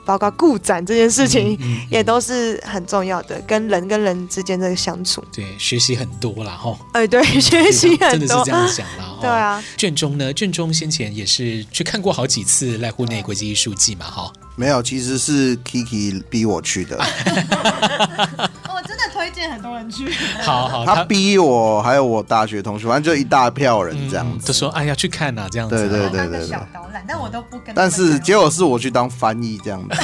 [0.06, 1.58] 包括顾展这件事情，
[1.90, 5.22] 也都是很重要的，跟人跟人之间的相处。
[5.32, 6.78] 对，学习很多啦哈。
[6.92, 9.18] 哎，对，学习很多，真的是这样想啦。
[9.20, 10.32] 对啊，卷宗呢？
[10.32, 14.32] 卷宗先前也是去看过好几次濑户内国际艺术季嘛，哈。
[14.56, 16.96] 没有，其实是 Kiki 逼我去的。
[16.98, 20.10] 我真的推荐很多人去。
[20.42, 25.76] 好好，他逼我，还有我大学同学，反正就一大票人这样子，就说哎呀去看呐，这样子。
[25.76, 26.46] 对对对对。
[26.46, 27.74] 小导览，但我都不跟。
[27.74, 29.96] 但是结果是我去当翻译这样子。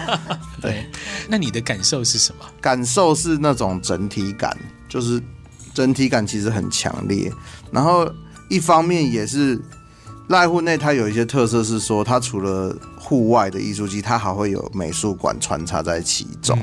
[0.62, 0.86] 对，
[1.28, 2.44] 那你的感受是什么？
[2.60, 4.56] 感受是那种整体感，
[4.88, 5.22] 就是
[5.74, 7.30] 整体感其实很强烈。
[7.70, 8.10] 然后
[8.48, 9.60] 一方面也是。
[10.30, 16.56] 濑户内它有一些特色是说，它除了户外的艺术季，它还会有美术馆穿插在其中，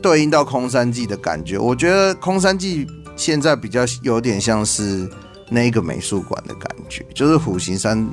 [0.00, 1.58] 对应到空山季的感觉。
[1.58, 2.86] 我觉得空山季
[3.16, 5.10] 现在比较有点像是
[5.50, 8.08] 那个美术馆的感觉，就是虎形山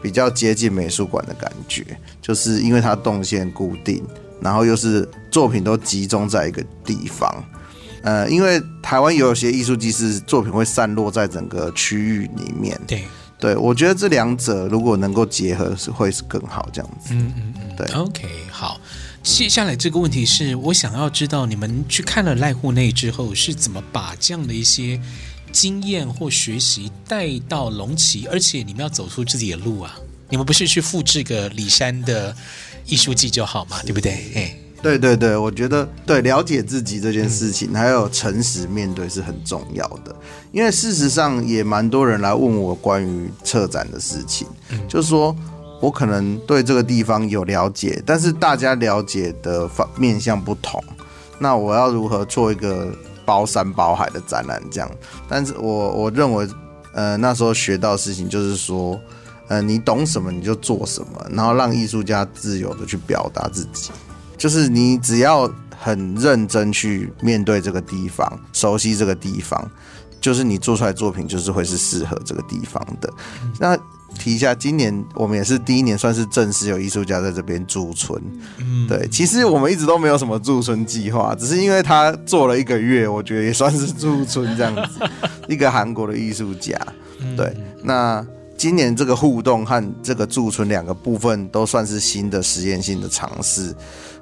[0.00, 1.84] 比较接近美术馆的感觉，
[2.22, 4.02] 就是因为它动线固定，
[4.40, 7.44] 然后又是作品都集中在一个地方。
[8.02, 13.04] 呃，因为台湾有些艺术季是作品会散落在整个区域里面，对。
[13.42, 17.12] 对，我觉得这两者如果能够结合，是会是更好这样子。
[17.12, 17.84] 嗯嗯嗯，对。
[17.96, 18.80] OK，好，
[19.20, 25.00] 接下来这个问题是我想要知道，你们去看了濑户内之后，是怎么把这样的一些
[25.50, 29.92] 经验或学习带到龙崎，而且你们要走出自己的路啊！
[30.28, 32.32] 你们不是去复制个李山的
[32.86, 33.82] 艺术季就好嘛？
[33.82, 34.12] 对不对？
[34.36, 34.56] 哎。
[34.82, 40.14] 对对对，我觉得对了解自己这件事情，还有诚实面对是很重要的。
[40.50, 44.46] 因为事实上也蛮多人来问我关于策展的事情，
[44.88, 45.34] 就是说
[45.80, 50.82] 我可能对这个地方有了解，但是大家了解的方面向不同。
[51.38, 52.92] 那我要如何做一个
[53.24, 54.60] 包山包海的展览？
[54.70, 54.90] 这样，
[55.28, 56.48] 但是我我认为，
[56.92, 59.00] 呃，那时候学到的事情就是说，
[59.48, 63.90] 呃，你懂什么你就做什么，然后让艺术家自由的去表达自己。
[64.42, 69.70] 就是你只要很认真去面对这个地方，熟悉这个地方，
[70.20, 73.08] 就是你做出来的作品就是会是适合这个地方的。
[73.60, 73.78] 那
[74.18, 78.20] 提一下，今年我们也是第一年，算是正式有艺术家在这边驻村。
[78.58, 85.08] 嗯，对，其实我们一直都没有什么驻村计划，只是因为他做了一个月，我觉得也算是驻村这样子。
[85.48, 86.76] 一个韩国的艺术家，
[87.36, 88.26] 对，那
[88.58, 93.74] 今年这个互动和这个驻村两个部分都算是新的实验性的尝试，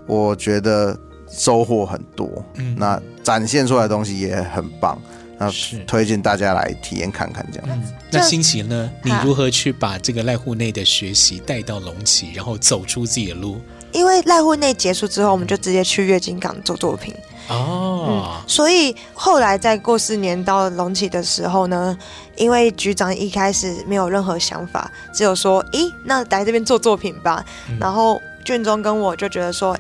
[0.07, 0.99] 我觉得
[1.31, 2.29] 收获很多。
[2.55, 5.01] 嗯，那展现出来的东西也很棒。
[5.39, 5.51] 那
[5.87, 7.93] 推荐大家来体验看看这样子。
[7.93, 8.91] 嗯、那新奇呢？
[9.03, 13.59] 你如何去把这个赖户内的学习带到龙崎，然后走出自己的路？
[13.93, 17.15] 因为赖户内结束之后，我们就直接去月经港做作品。
[17.49, 21.97] 哦、嗯，所以后来在过四年到龙崎的时候呢，
[22.37, 27.43] 因为局长一开始没有任何想法，只有说：“咦，那来这边做作品吧。
[27.71, 28.21] 嗯”然后
[28.51, 29.77] 俊中跟我就觉得说。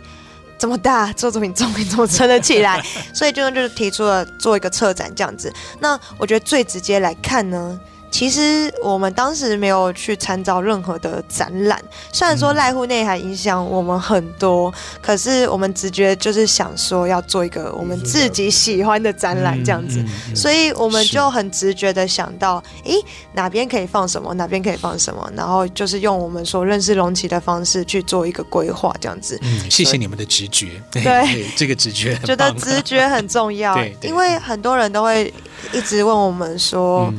[0.60, 2.78] 这么大做作品，作品怎么撑得起来？
[3.14, 5.50] 所以就就是提出了做一个策展这样子。
[5.78, 7.80] 那我觉得最直接来看呢。
[8.10, 11.80] 其实我们当时没有去参照任何的展览，
[12.12, 20.04] 虽然说濑户内海影响我们很多，可是我们直觉就是想说要做一个我们自己喜欢的展览这样子，
[20.34, 22.94] 所以我们就很直觉的想到，诶，
[23.32, 29.38] 哪边可以放什么，哪边可以放什么，然后就是用我们所认识龙崎的方式去做一个规划这样子。
[29.42, 35.32] 嗯，谢谢你们的直觉， 对，这个直觉，觉得直觉很重要， 因为很多人都会
[35.72, 37.12] 一直问我们说。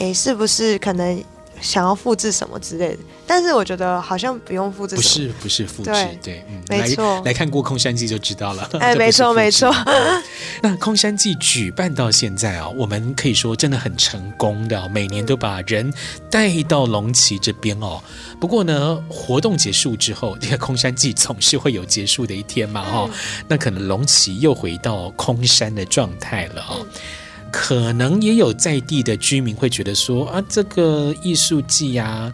[0.00, 1.24] 诶，是不是可能
[1.60, 2.98] 想要复制什么之类的？
[3.26, 4.96] 但是我觉得好像不用复制。
[4.96, 7.16] 不是，不是复制，对，对嗯，没错。
[7.16, 8.68] 来，来看过空山记就知道了。
[8.80, 9.70] 哎， 没错，没错。
[10.62, 15.92] 那空山记举办到现在啊，我们可以说真的很成功的，每年都把人
[16.30, 18.02] 带到龙崎这边哦。
[18.40, 23.44] 不过呢，活动结束之后，这个空山记总是会有结束的一天嘛，哈、嗯。
[23.46, 26.78] 那可能龙崎又回到空山的状态了哦。
[26.80, 27.00] 嗯
[27.52, 32.32] 可能也有在地的居民会觉得说啊，这个艺术季呀，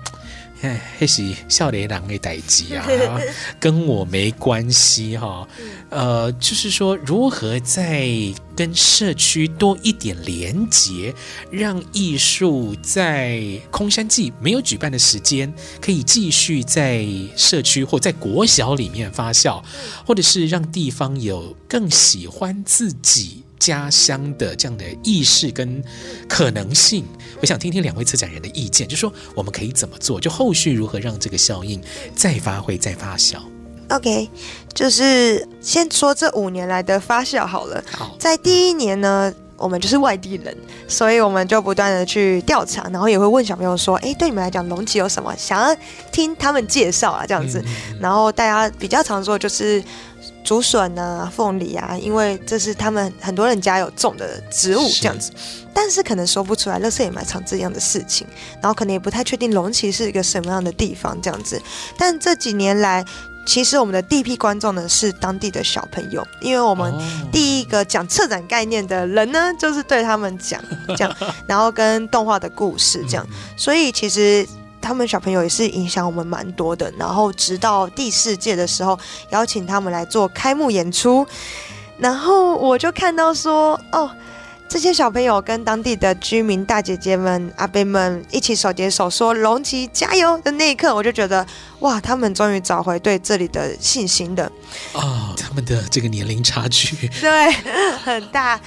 [0.63, 2.87] 哎，还是笑脸郎的代志啊，
[3.59, 5.47] 跟我没关系哈。
[5.89, 8.11] 呃，就是说，如何在
[8.57, 11.15] 跟社区多一点连结，
[11.51, 13.41] 让艺术在
[13.71, 17.07] 空山季没有举办的时间，可以继续在
[17.37, 19.63] 社区或在国小里面发酵，
[20.05, 23.45] 或者是让地方有更喜欢自己。
[23.59, 25.83] 家乡的这样的意识跟
[26.29, 27.05] 可能性，
[27.41, 31.83] 我想听听两位策展人的意见，就说我们可以怎么做，就后续如何让这个效应
[32.15, 33.39] 再发挥、再发酵。
[33.89, 34.29] OK，
[34.75, 37.83] 就是先说这五年来的发酵好了。
[37.93, 40.57] 好，在第一年呢，我们就是外地人，
[40.89, 45.35] 所以我们就不断的去调查，然后也会问小朋友说：“哎，对你们来讲，龙脊有什么？
[45.37, 45.77] 想要
[46.11, 49.83] 听他们介绍啊？”这样子，嗯、然后大家比较常说就是。
[50.47, 55.33] 竹笋啊，凤梨啊，因为这是他们很多人家有种的植物，这样子。
[55.75, 58.25] 但是可能说不出来，乐色也埋场这样的事情，
[58.63, 61.61] 然后可能也不太确定龙崎是一个什么样的地方，这样子。
[61.99, 63.05] 但这几年来，
[63.45, 66.95] 其实我们的第一批观众呢是当地的小朋友，因为我们
[67.33, 70.63] 第一个讲策展概念的人呢，就是对他们讲
[70.97, 71.13] 这样，
[71.49, 73.27] 然后跟动画的故事这样，
[73.57, 74.47] 所以其实。
[74.87, 78.97] 他们小朋友也是影响我们蛮多的，然后直到第四届的时候，
[79.31, 81.27] 邀请他们来做开幕演出，
[81.99, 84.09] 然后我就看到说，哦。
[84.69, 91.47] 这些小朋友跟当地的居民大姐姐们、阿伯们一起手牵手说“龙崎加油”的那一刻，我就觉得
[91.87, 94.45] 哇，他们终于找回对这里的信心的
[94.93, 95.35] 啊、哦！
[95.39, 97.53] 他们的这个年龄差距 对
[98.05, 98.61] 很大，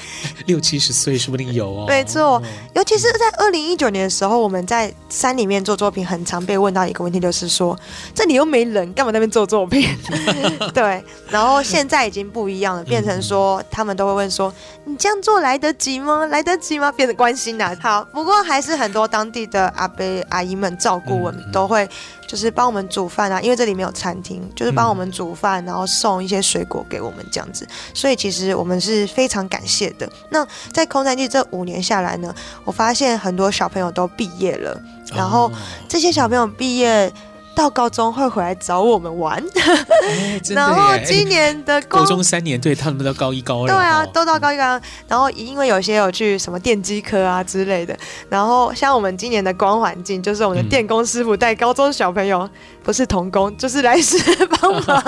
[0.46, 1.86] 六七十岁说不定有哦。
[1.86, 2.42] 没错，
[2.74, 7.78] 尤其是在二零一九年的时候，我们在山里面做作品，很常被问到一个问题，就是说
[8.16, 9.86] 这里又没人，干嘛在那边做作品？
[10.74, 11.04] 对。
[11.30, 14.52] 然后现在已经不一样了，变成说他们都会问说
[14.86, 16.26] ：“你这样做来得及？”吗？
[16.28, 16.90] 来得及吗？
[16.92, 17.76] 变得关心呐。
[17.82, 21.88] 好，不过还是很多当地的阿伯阿姨们照顾我们，嗯、都会
[22.30, 23.42] 就是帮我们煮饭啊。
[23.42, 27.68] 因为这里没有餐厅，就是帮我们煮饭，然后送一些水果给我们这样子。
[27.96, 30.08] 所以其实我们是非常感谢的。
[30.30, 32.32] 那在空山祭这五年下来呢，
[32.64, 34.80] 我发现很多小朋友都毕业了，
[35.16, 35.52] 然后
[35.88, 37.12] 这些小朋友毕业。
[37.60, 44.82] 到高中会回来找我们玩，欸、然后今年的高中三年，对他们都高一高二，对啊，都到高一高二。
[45.10, 47.94] 然后因为有些有去什么电机科啊之类的，
[48.30, 52.40] 然后像我们今年的光环境，就是我们的电工师傅带高中小朋友。
[52.44, 52.50] 嗯
[52.90, 54.18] 不是童工，就是来师
[54.48, 55.04] 帮忙，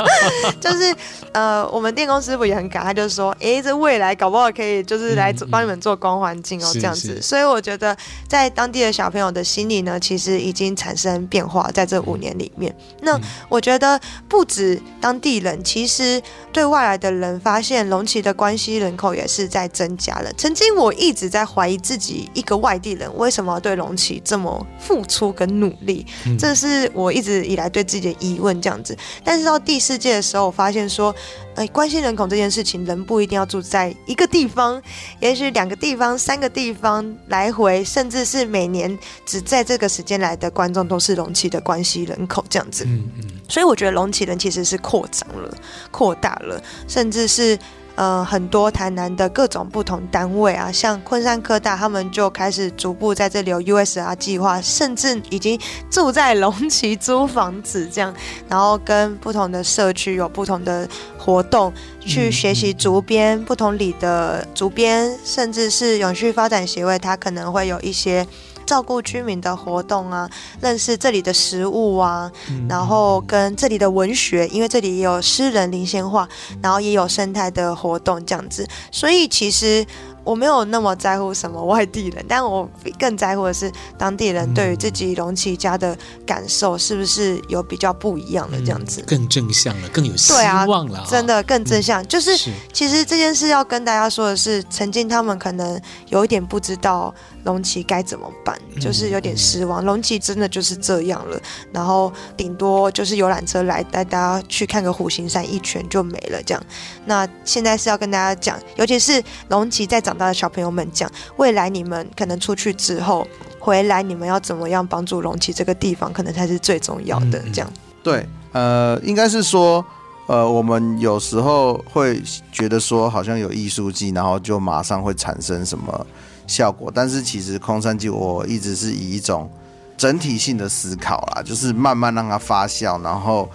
[0.60, 0.96] 就是
[1.32, 7.20] 呃，我们电工师傅也很感，他就是说，哎，这未来搞不好可以就是来帮你们做光环境哦，这样子。
[7.24, 12.72] 所以我觉得在当地的小朋友的心里呢，其实已经产生变化，在这五年里面。
[13.02, 13.20] 那
[13.50, 16.22] 我觉得不止当地人，其实
[16.54, 20.32] 对外来的人发现龙崎的关系人口也是在增加了。
[20.38, 26.06] 曾经我一直在怀疑自己一个外地人为什么要对龙崎这么付出跟努力，
[26.38, 28.96] 这是我一直以来对自己的疑问这样子。
[29.24, 31.16] 但是到第四届的时候，我发现说，
[31.56, 34.82] 哎，关心人口这件事情，人不一定要住在一个地方，
[35.20, 42.84] 也许两个地方、三个地方来回，甚至是每年只在这个时间来的观众都是龙崎的关系人口这样子。
[42.86, 43.28] 嗯嗯。
[43.50, 45.52] 所以我觉得龙崎人其实是扩张了、
[45.90, 47.58] 扩大了，甚至是。
[47.96, 58.14] 呃，很多台南的各种不同单位啊，像昆山科大，他们就开始逐步在这里有 USR 计划，甚至已经住在龙崎租房子这样，
[58.48, 60.88] 然后跟不同的社区有不同的
[61.18, 68.26] 活动，去学习竹编不同里的竹编，甚至是永续发展协会，它可能会有一些。
[68.72, 70.30] 照顾居民的活动啊，
[70.62, 72.32] 认识这里的食物啊，
[72.70, 76.26] 然后跟这里的文学，因为这里也有诗人林先化，
[76.62, 79.86] 然后也有生态的活动这样子，所以其实。
[80.24, 82.70] 我没有那么在乎什么外地人，但我
[83.00, 85.98] 更在乎的是当地人对于自己龙崎家的
[86.28, 90.32] 感受是不是有比较不一样的这样子，嗯、更正向了，更有希
[90.68, 92.04] 望了，真的更正向。
[92.04, 92.38] 嗯、就是。
[92.72, 97.12] 其实这件事要跟大家说的是，曾经他们可能有一点不知道
[97.44, 99.84] 龙崎该怎么办，就是有点失望。
[99.84, 106.64] 龙崎真的就是这样了，然后顶多就是游览车来带大家去看个虎形山一圈就没了这样。
[107.06, 113.28] 那现在是要跟大家讲，尤其是龙崎在长大的小朋友们讲，未来你们可能出去之后
[113.60, 117.42] 回来，你们要怎么样帮助龙崎这个地方，可能才是最重要的。
[117.54, 117.72] 这样
[118.04, 119.84] 对，呃，应该是说，
[120.28, 122.22] 呃，我们有时候会
[122.52, 126.06] 觉得说，好像有艺术季，然后就马上会产生什么
[126.52, 129.50] 效果，但是其实空山鸡我一直是以一种
[129.96, 133.50] 整体性的思考啦，就是慢慢让它发酵，然后。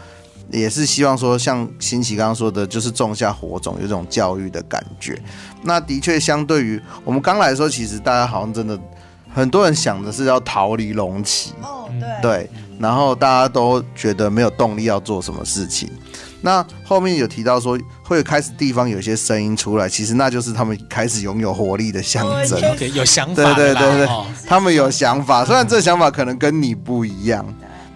[0.53, 5.21] 也是希望说，像新奇刚刚说的，就是种下火种，有这种教育的感觉。
[5.63, 8.79] 那的确，相对于我们刚来的时候，其实大家好像真的
[9.35, 15.91] 很多人想的是要逃离龙崎，哦，对，对，然后大家都觉得没有动力要做什么事情。
[16.47, 27.45] 那后面有提到说，会开始地方有些声音出来，其实那就是他们开始拥有活力的象征，哦 okay, 有想法，对对对对，哦、他们有想法，虽然这想法可能跟你不一样。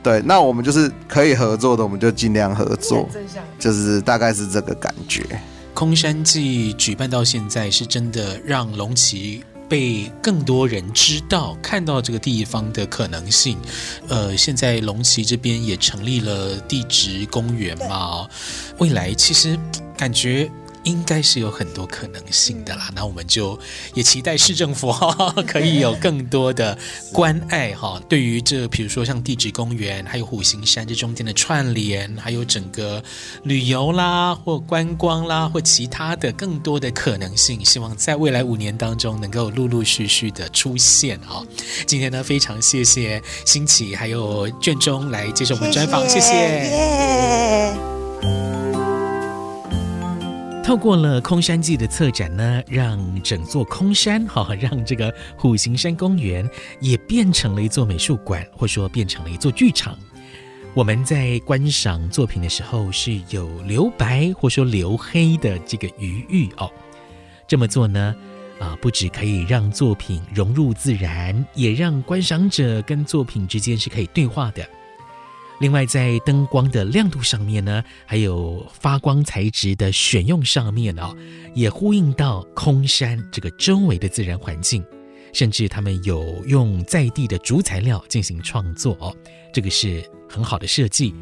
[0.02, 3.08] 对，那我们就是可以合作的，我们就尽量合作，
[3.56, 5.24] 就是大概是这个感觉。
[5.72, 13.56] 空山祭举办到现在，是真的让龙崎被更多人知道，看到这个地方的可能性。
[14.08, 18.28] 呃，现在龙崎这边也成立了地质公园嘛，
[18.78, 19.56] 未来其实
[19.96, 20.50] 感觉。
[20.84, 23.58] 应该是有很多可能性的啦，那我们就
[23.94, 26.76] 也期待市政府哈 可以有更多的
[27.12, 33.02] 关爱哈，对于这比如说像地质公园，还有虎形山这中间的串联，还有整个
[33.42, 41.42] 旅游啦或观光啦或其他的更多的可能性，希望在未来五年当中能够陆陆续续的出现啊。
[41.86, 46.30] 今天呢，非常谢谢新奇还有卷中来接受我们专访，谢谢。
[46.30, 48.59] 谢谢
[50.70, 56.48] 透过了空山记的策展呢，让整座空山哈， 让这个虎形山公园
[56.78, 59.98] 也变成了一座美术馆，或说变成了一座剧场。
[60.72, 66.70] 我们在观赏作品的时候是有留白或说留黑的这个余裕哦。
[67.48, 68.14] 这么做呢，
[68.60, 74.64] 啊，不只可以让作品融入自然，也让观赏者跟作品之间是可以对话的。
[75.60, 81.14] 另外，在灯光的亮度上面呢，还有发光材质的选用上面哦，
[81.54, 84.82] 也呼应到空山这个周围的自然环境，
[85.34, 89.14] 甚至他们有用在地的竹材料进行创作哦，
[89.52, 91.14] 这个是很好的设计，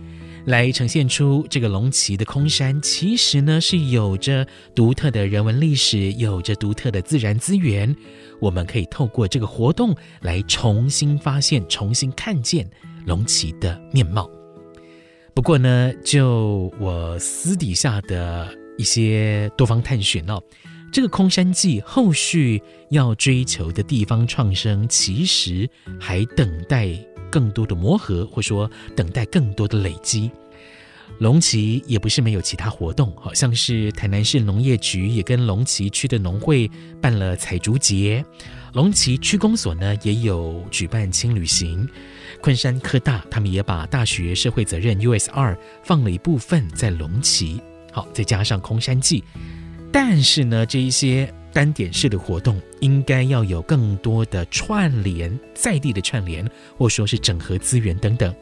[0.47, 7.93] 来呈现出这个龙旗的空山其实呢是有着独特的人文历史，有着独特的自然资源，
[8.41, 12.71] 我们可以透过这个活动来重新发现、重新看见。
[13.09, 14.31] 龙崎的面貌。
[15.35, 20.43] 不过呢，就我私底下的一些多方探寻哦，
[20.93, 26.89] 这个空山记后续要追求的地方创生，其实还等待
[27.31, 30.31] 更多的磨合，或说等待更多的累积。
[31.21, 38.25] 龙崎也不是没有其他活动，好像是台南市农业局也跟龙崎区的农会办了采竹节，
[38.75, 41.89] 龙崎区公所呢也有举办轻旅行。
[42.41, 47.61] 昆山科大，他们也把大学社会责任 USR 放了一部分在龙旗，
[47.93, 49.23] 好，再加上空山记，
[49.93, 58.35] 但是呢，这一些单点式的活动应该要有更多的串联，在地的串联，或说是整合资源等等，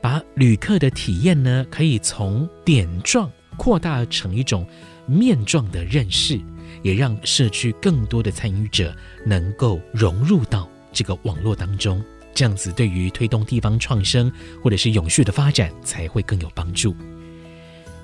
[0.00, 4.66] 把旅客的体验呢，可以从点状扩大成一种
[5.06, 6.40] 面状的认识，
[6.82, 8.96] 也让社区更多的参与者
[9.26, 12.02] 能够融入到这个网络当中。
[12.34, 14.30] 这样子对于推动地方创生
[14.62, 16.94] 或者是永续的发展才会更有帮助。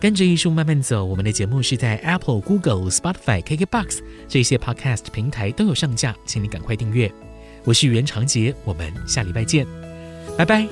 [0.00, 3.98] 跟着艺术慢慢走，我们的节目是在 Apple、Google、Spotify、KKBox
[4.28, 7.12] 这些 Podcast 平台都有上架，请你赶快订阅。
[7.64, 9.66] 我是袁长杰，我们下礼拜见，
[10.36, 10.68] 拜拜。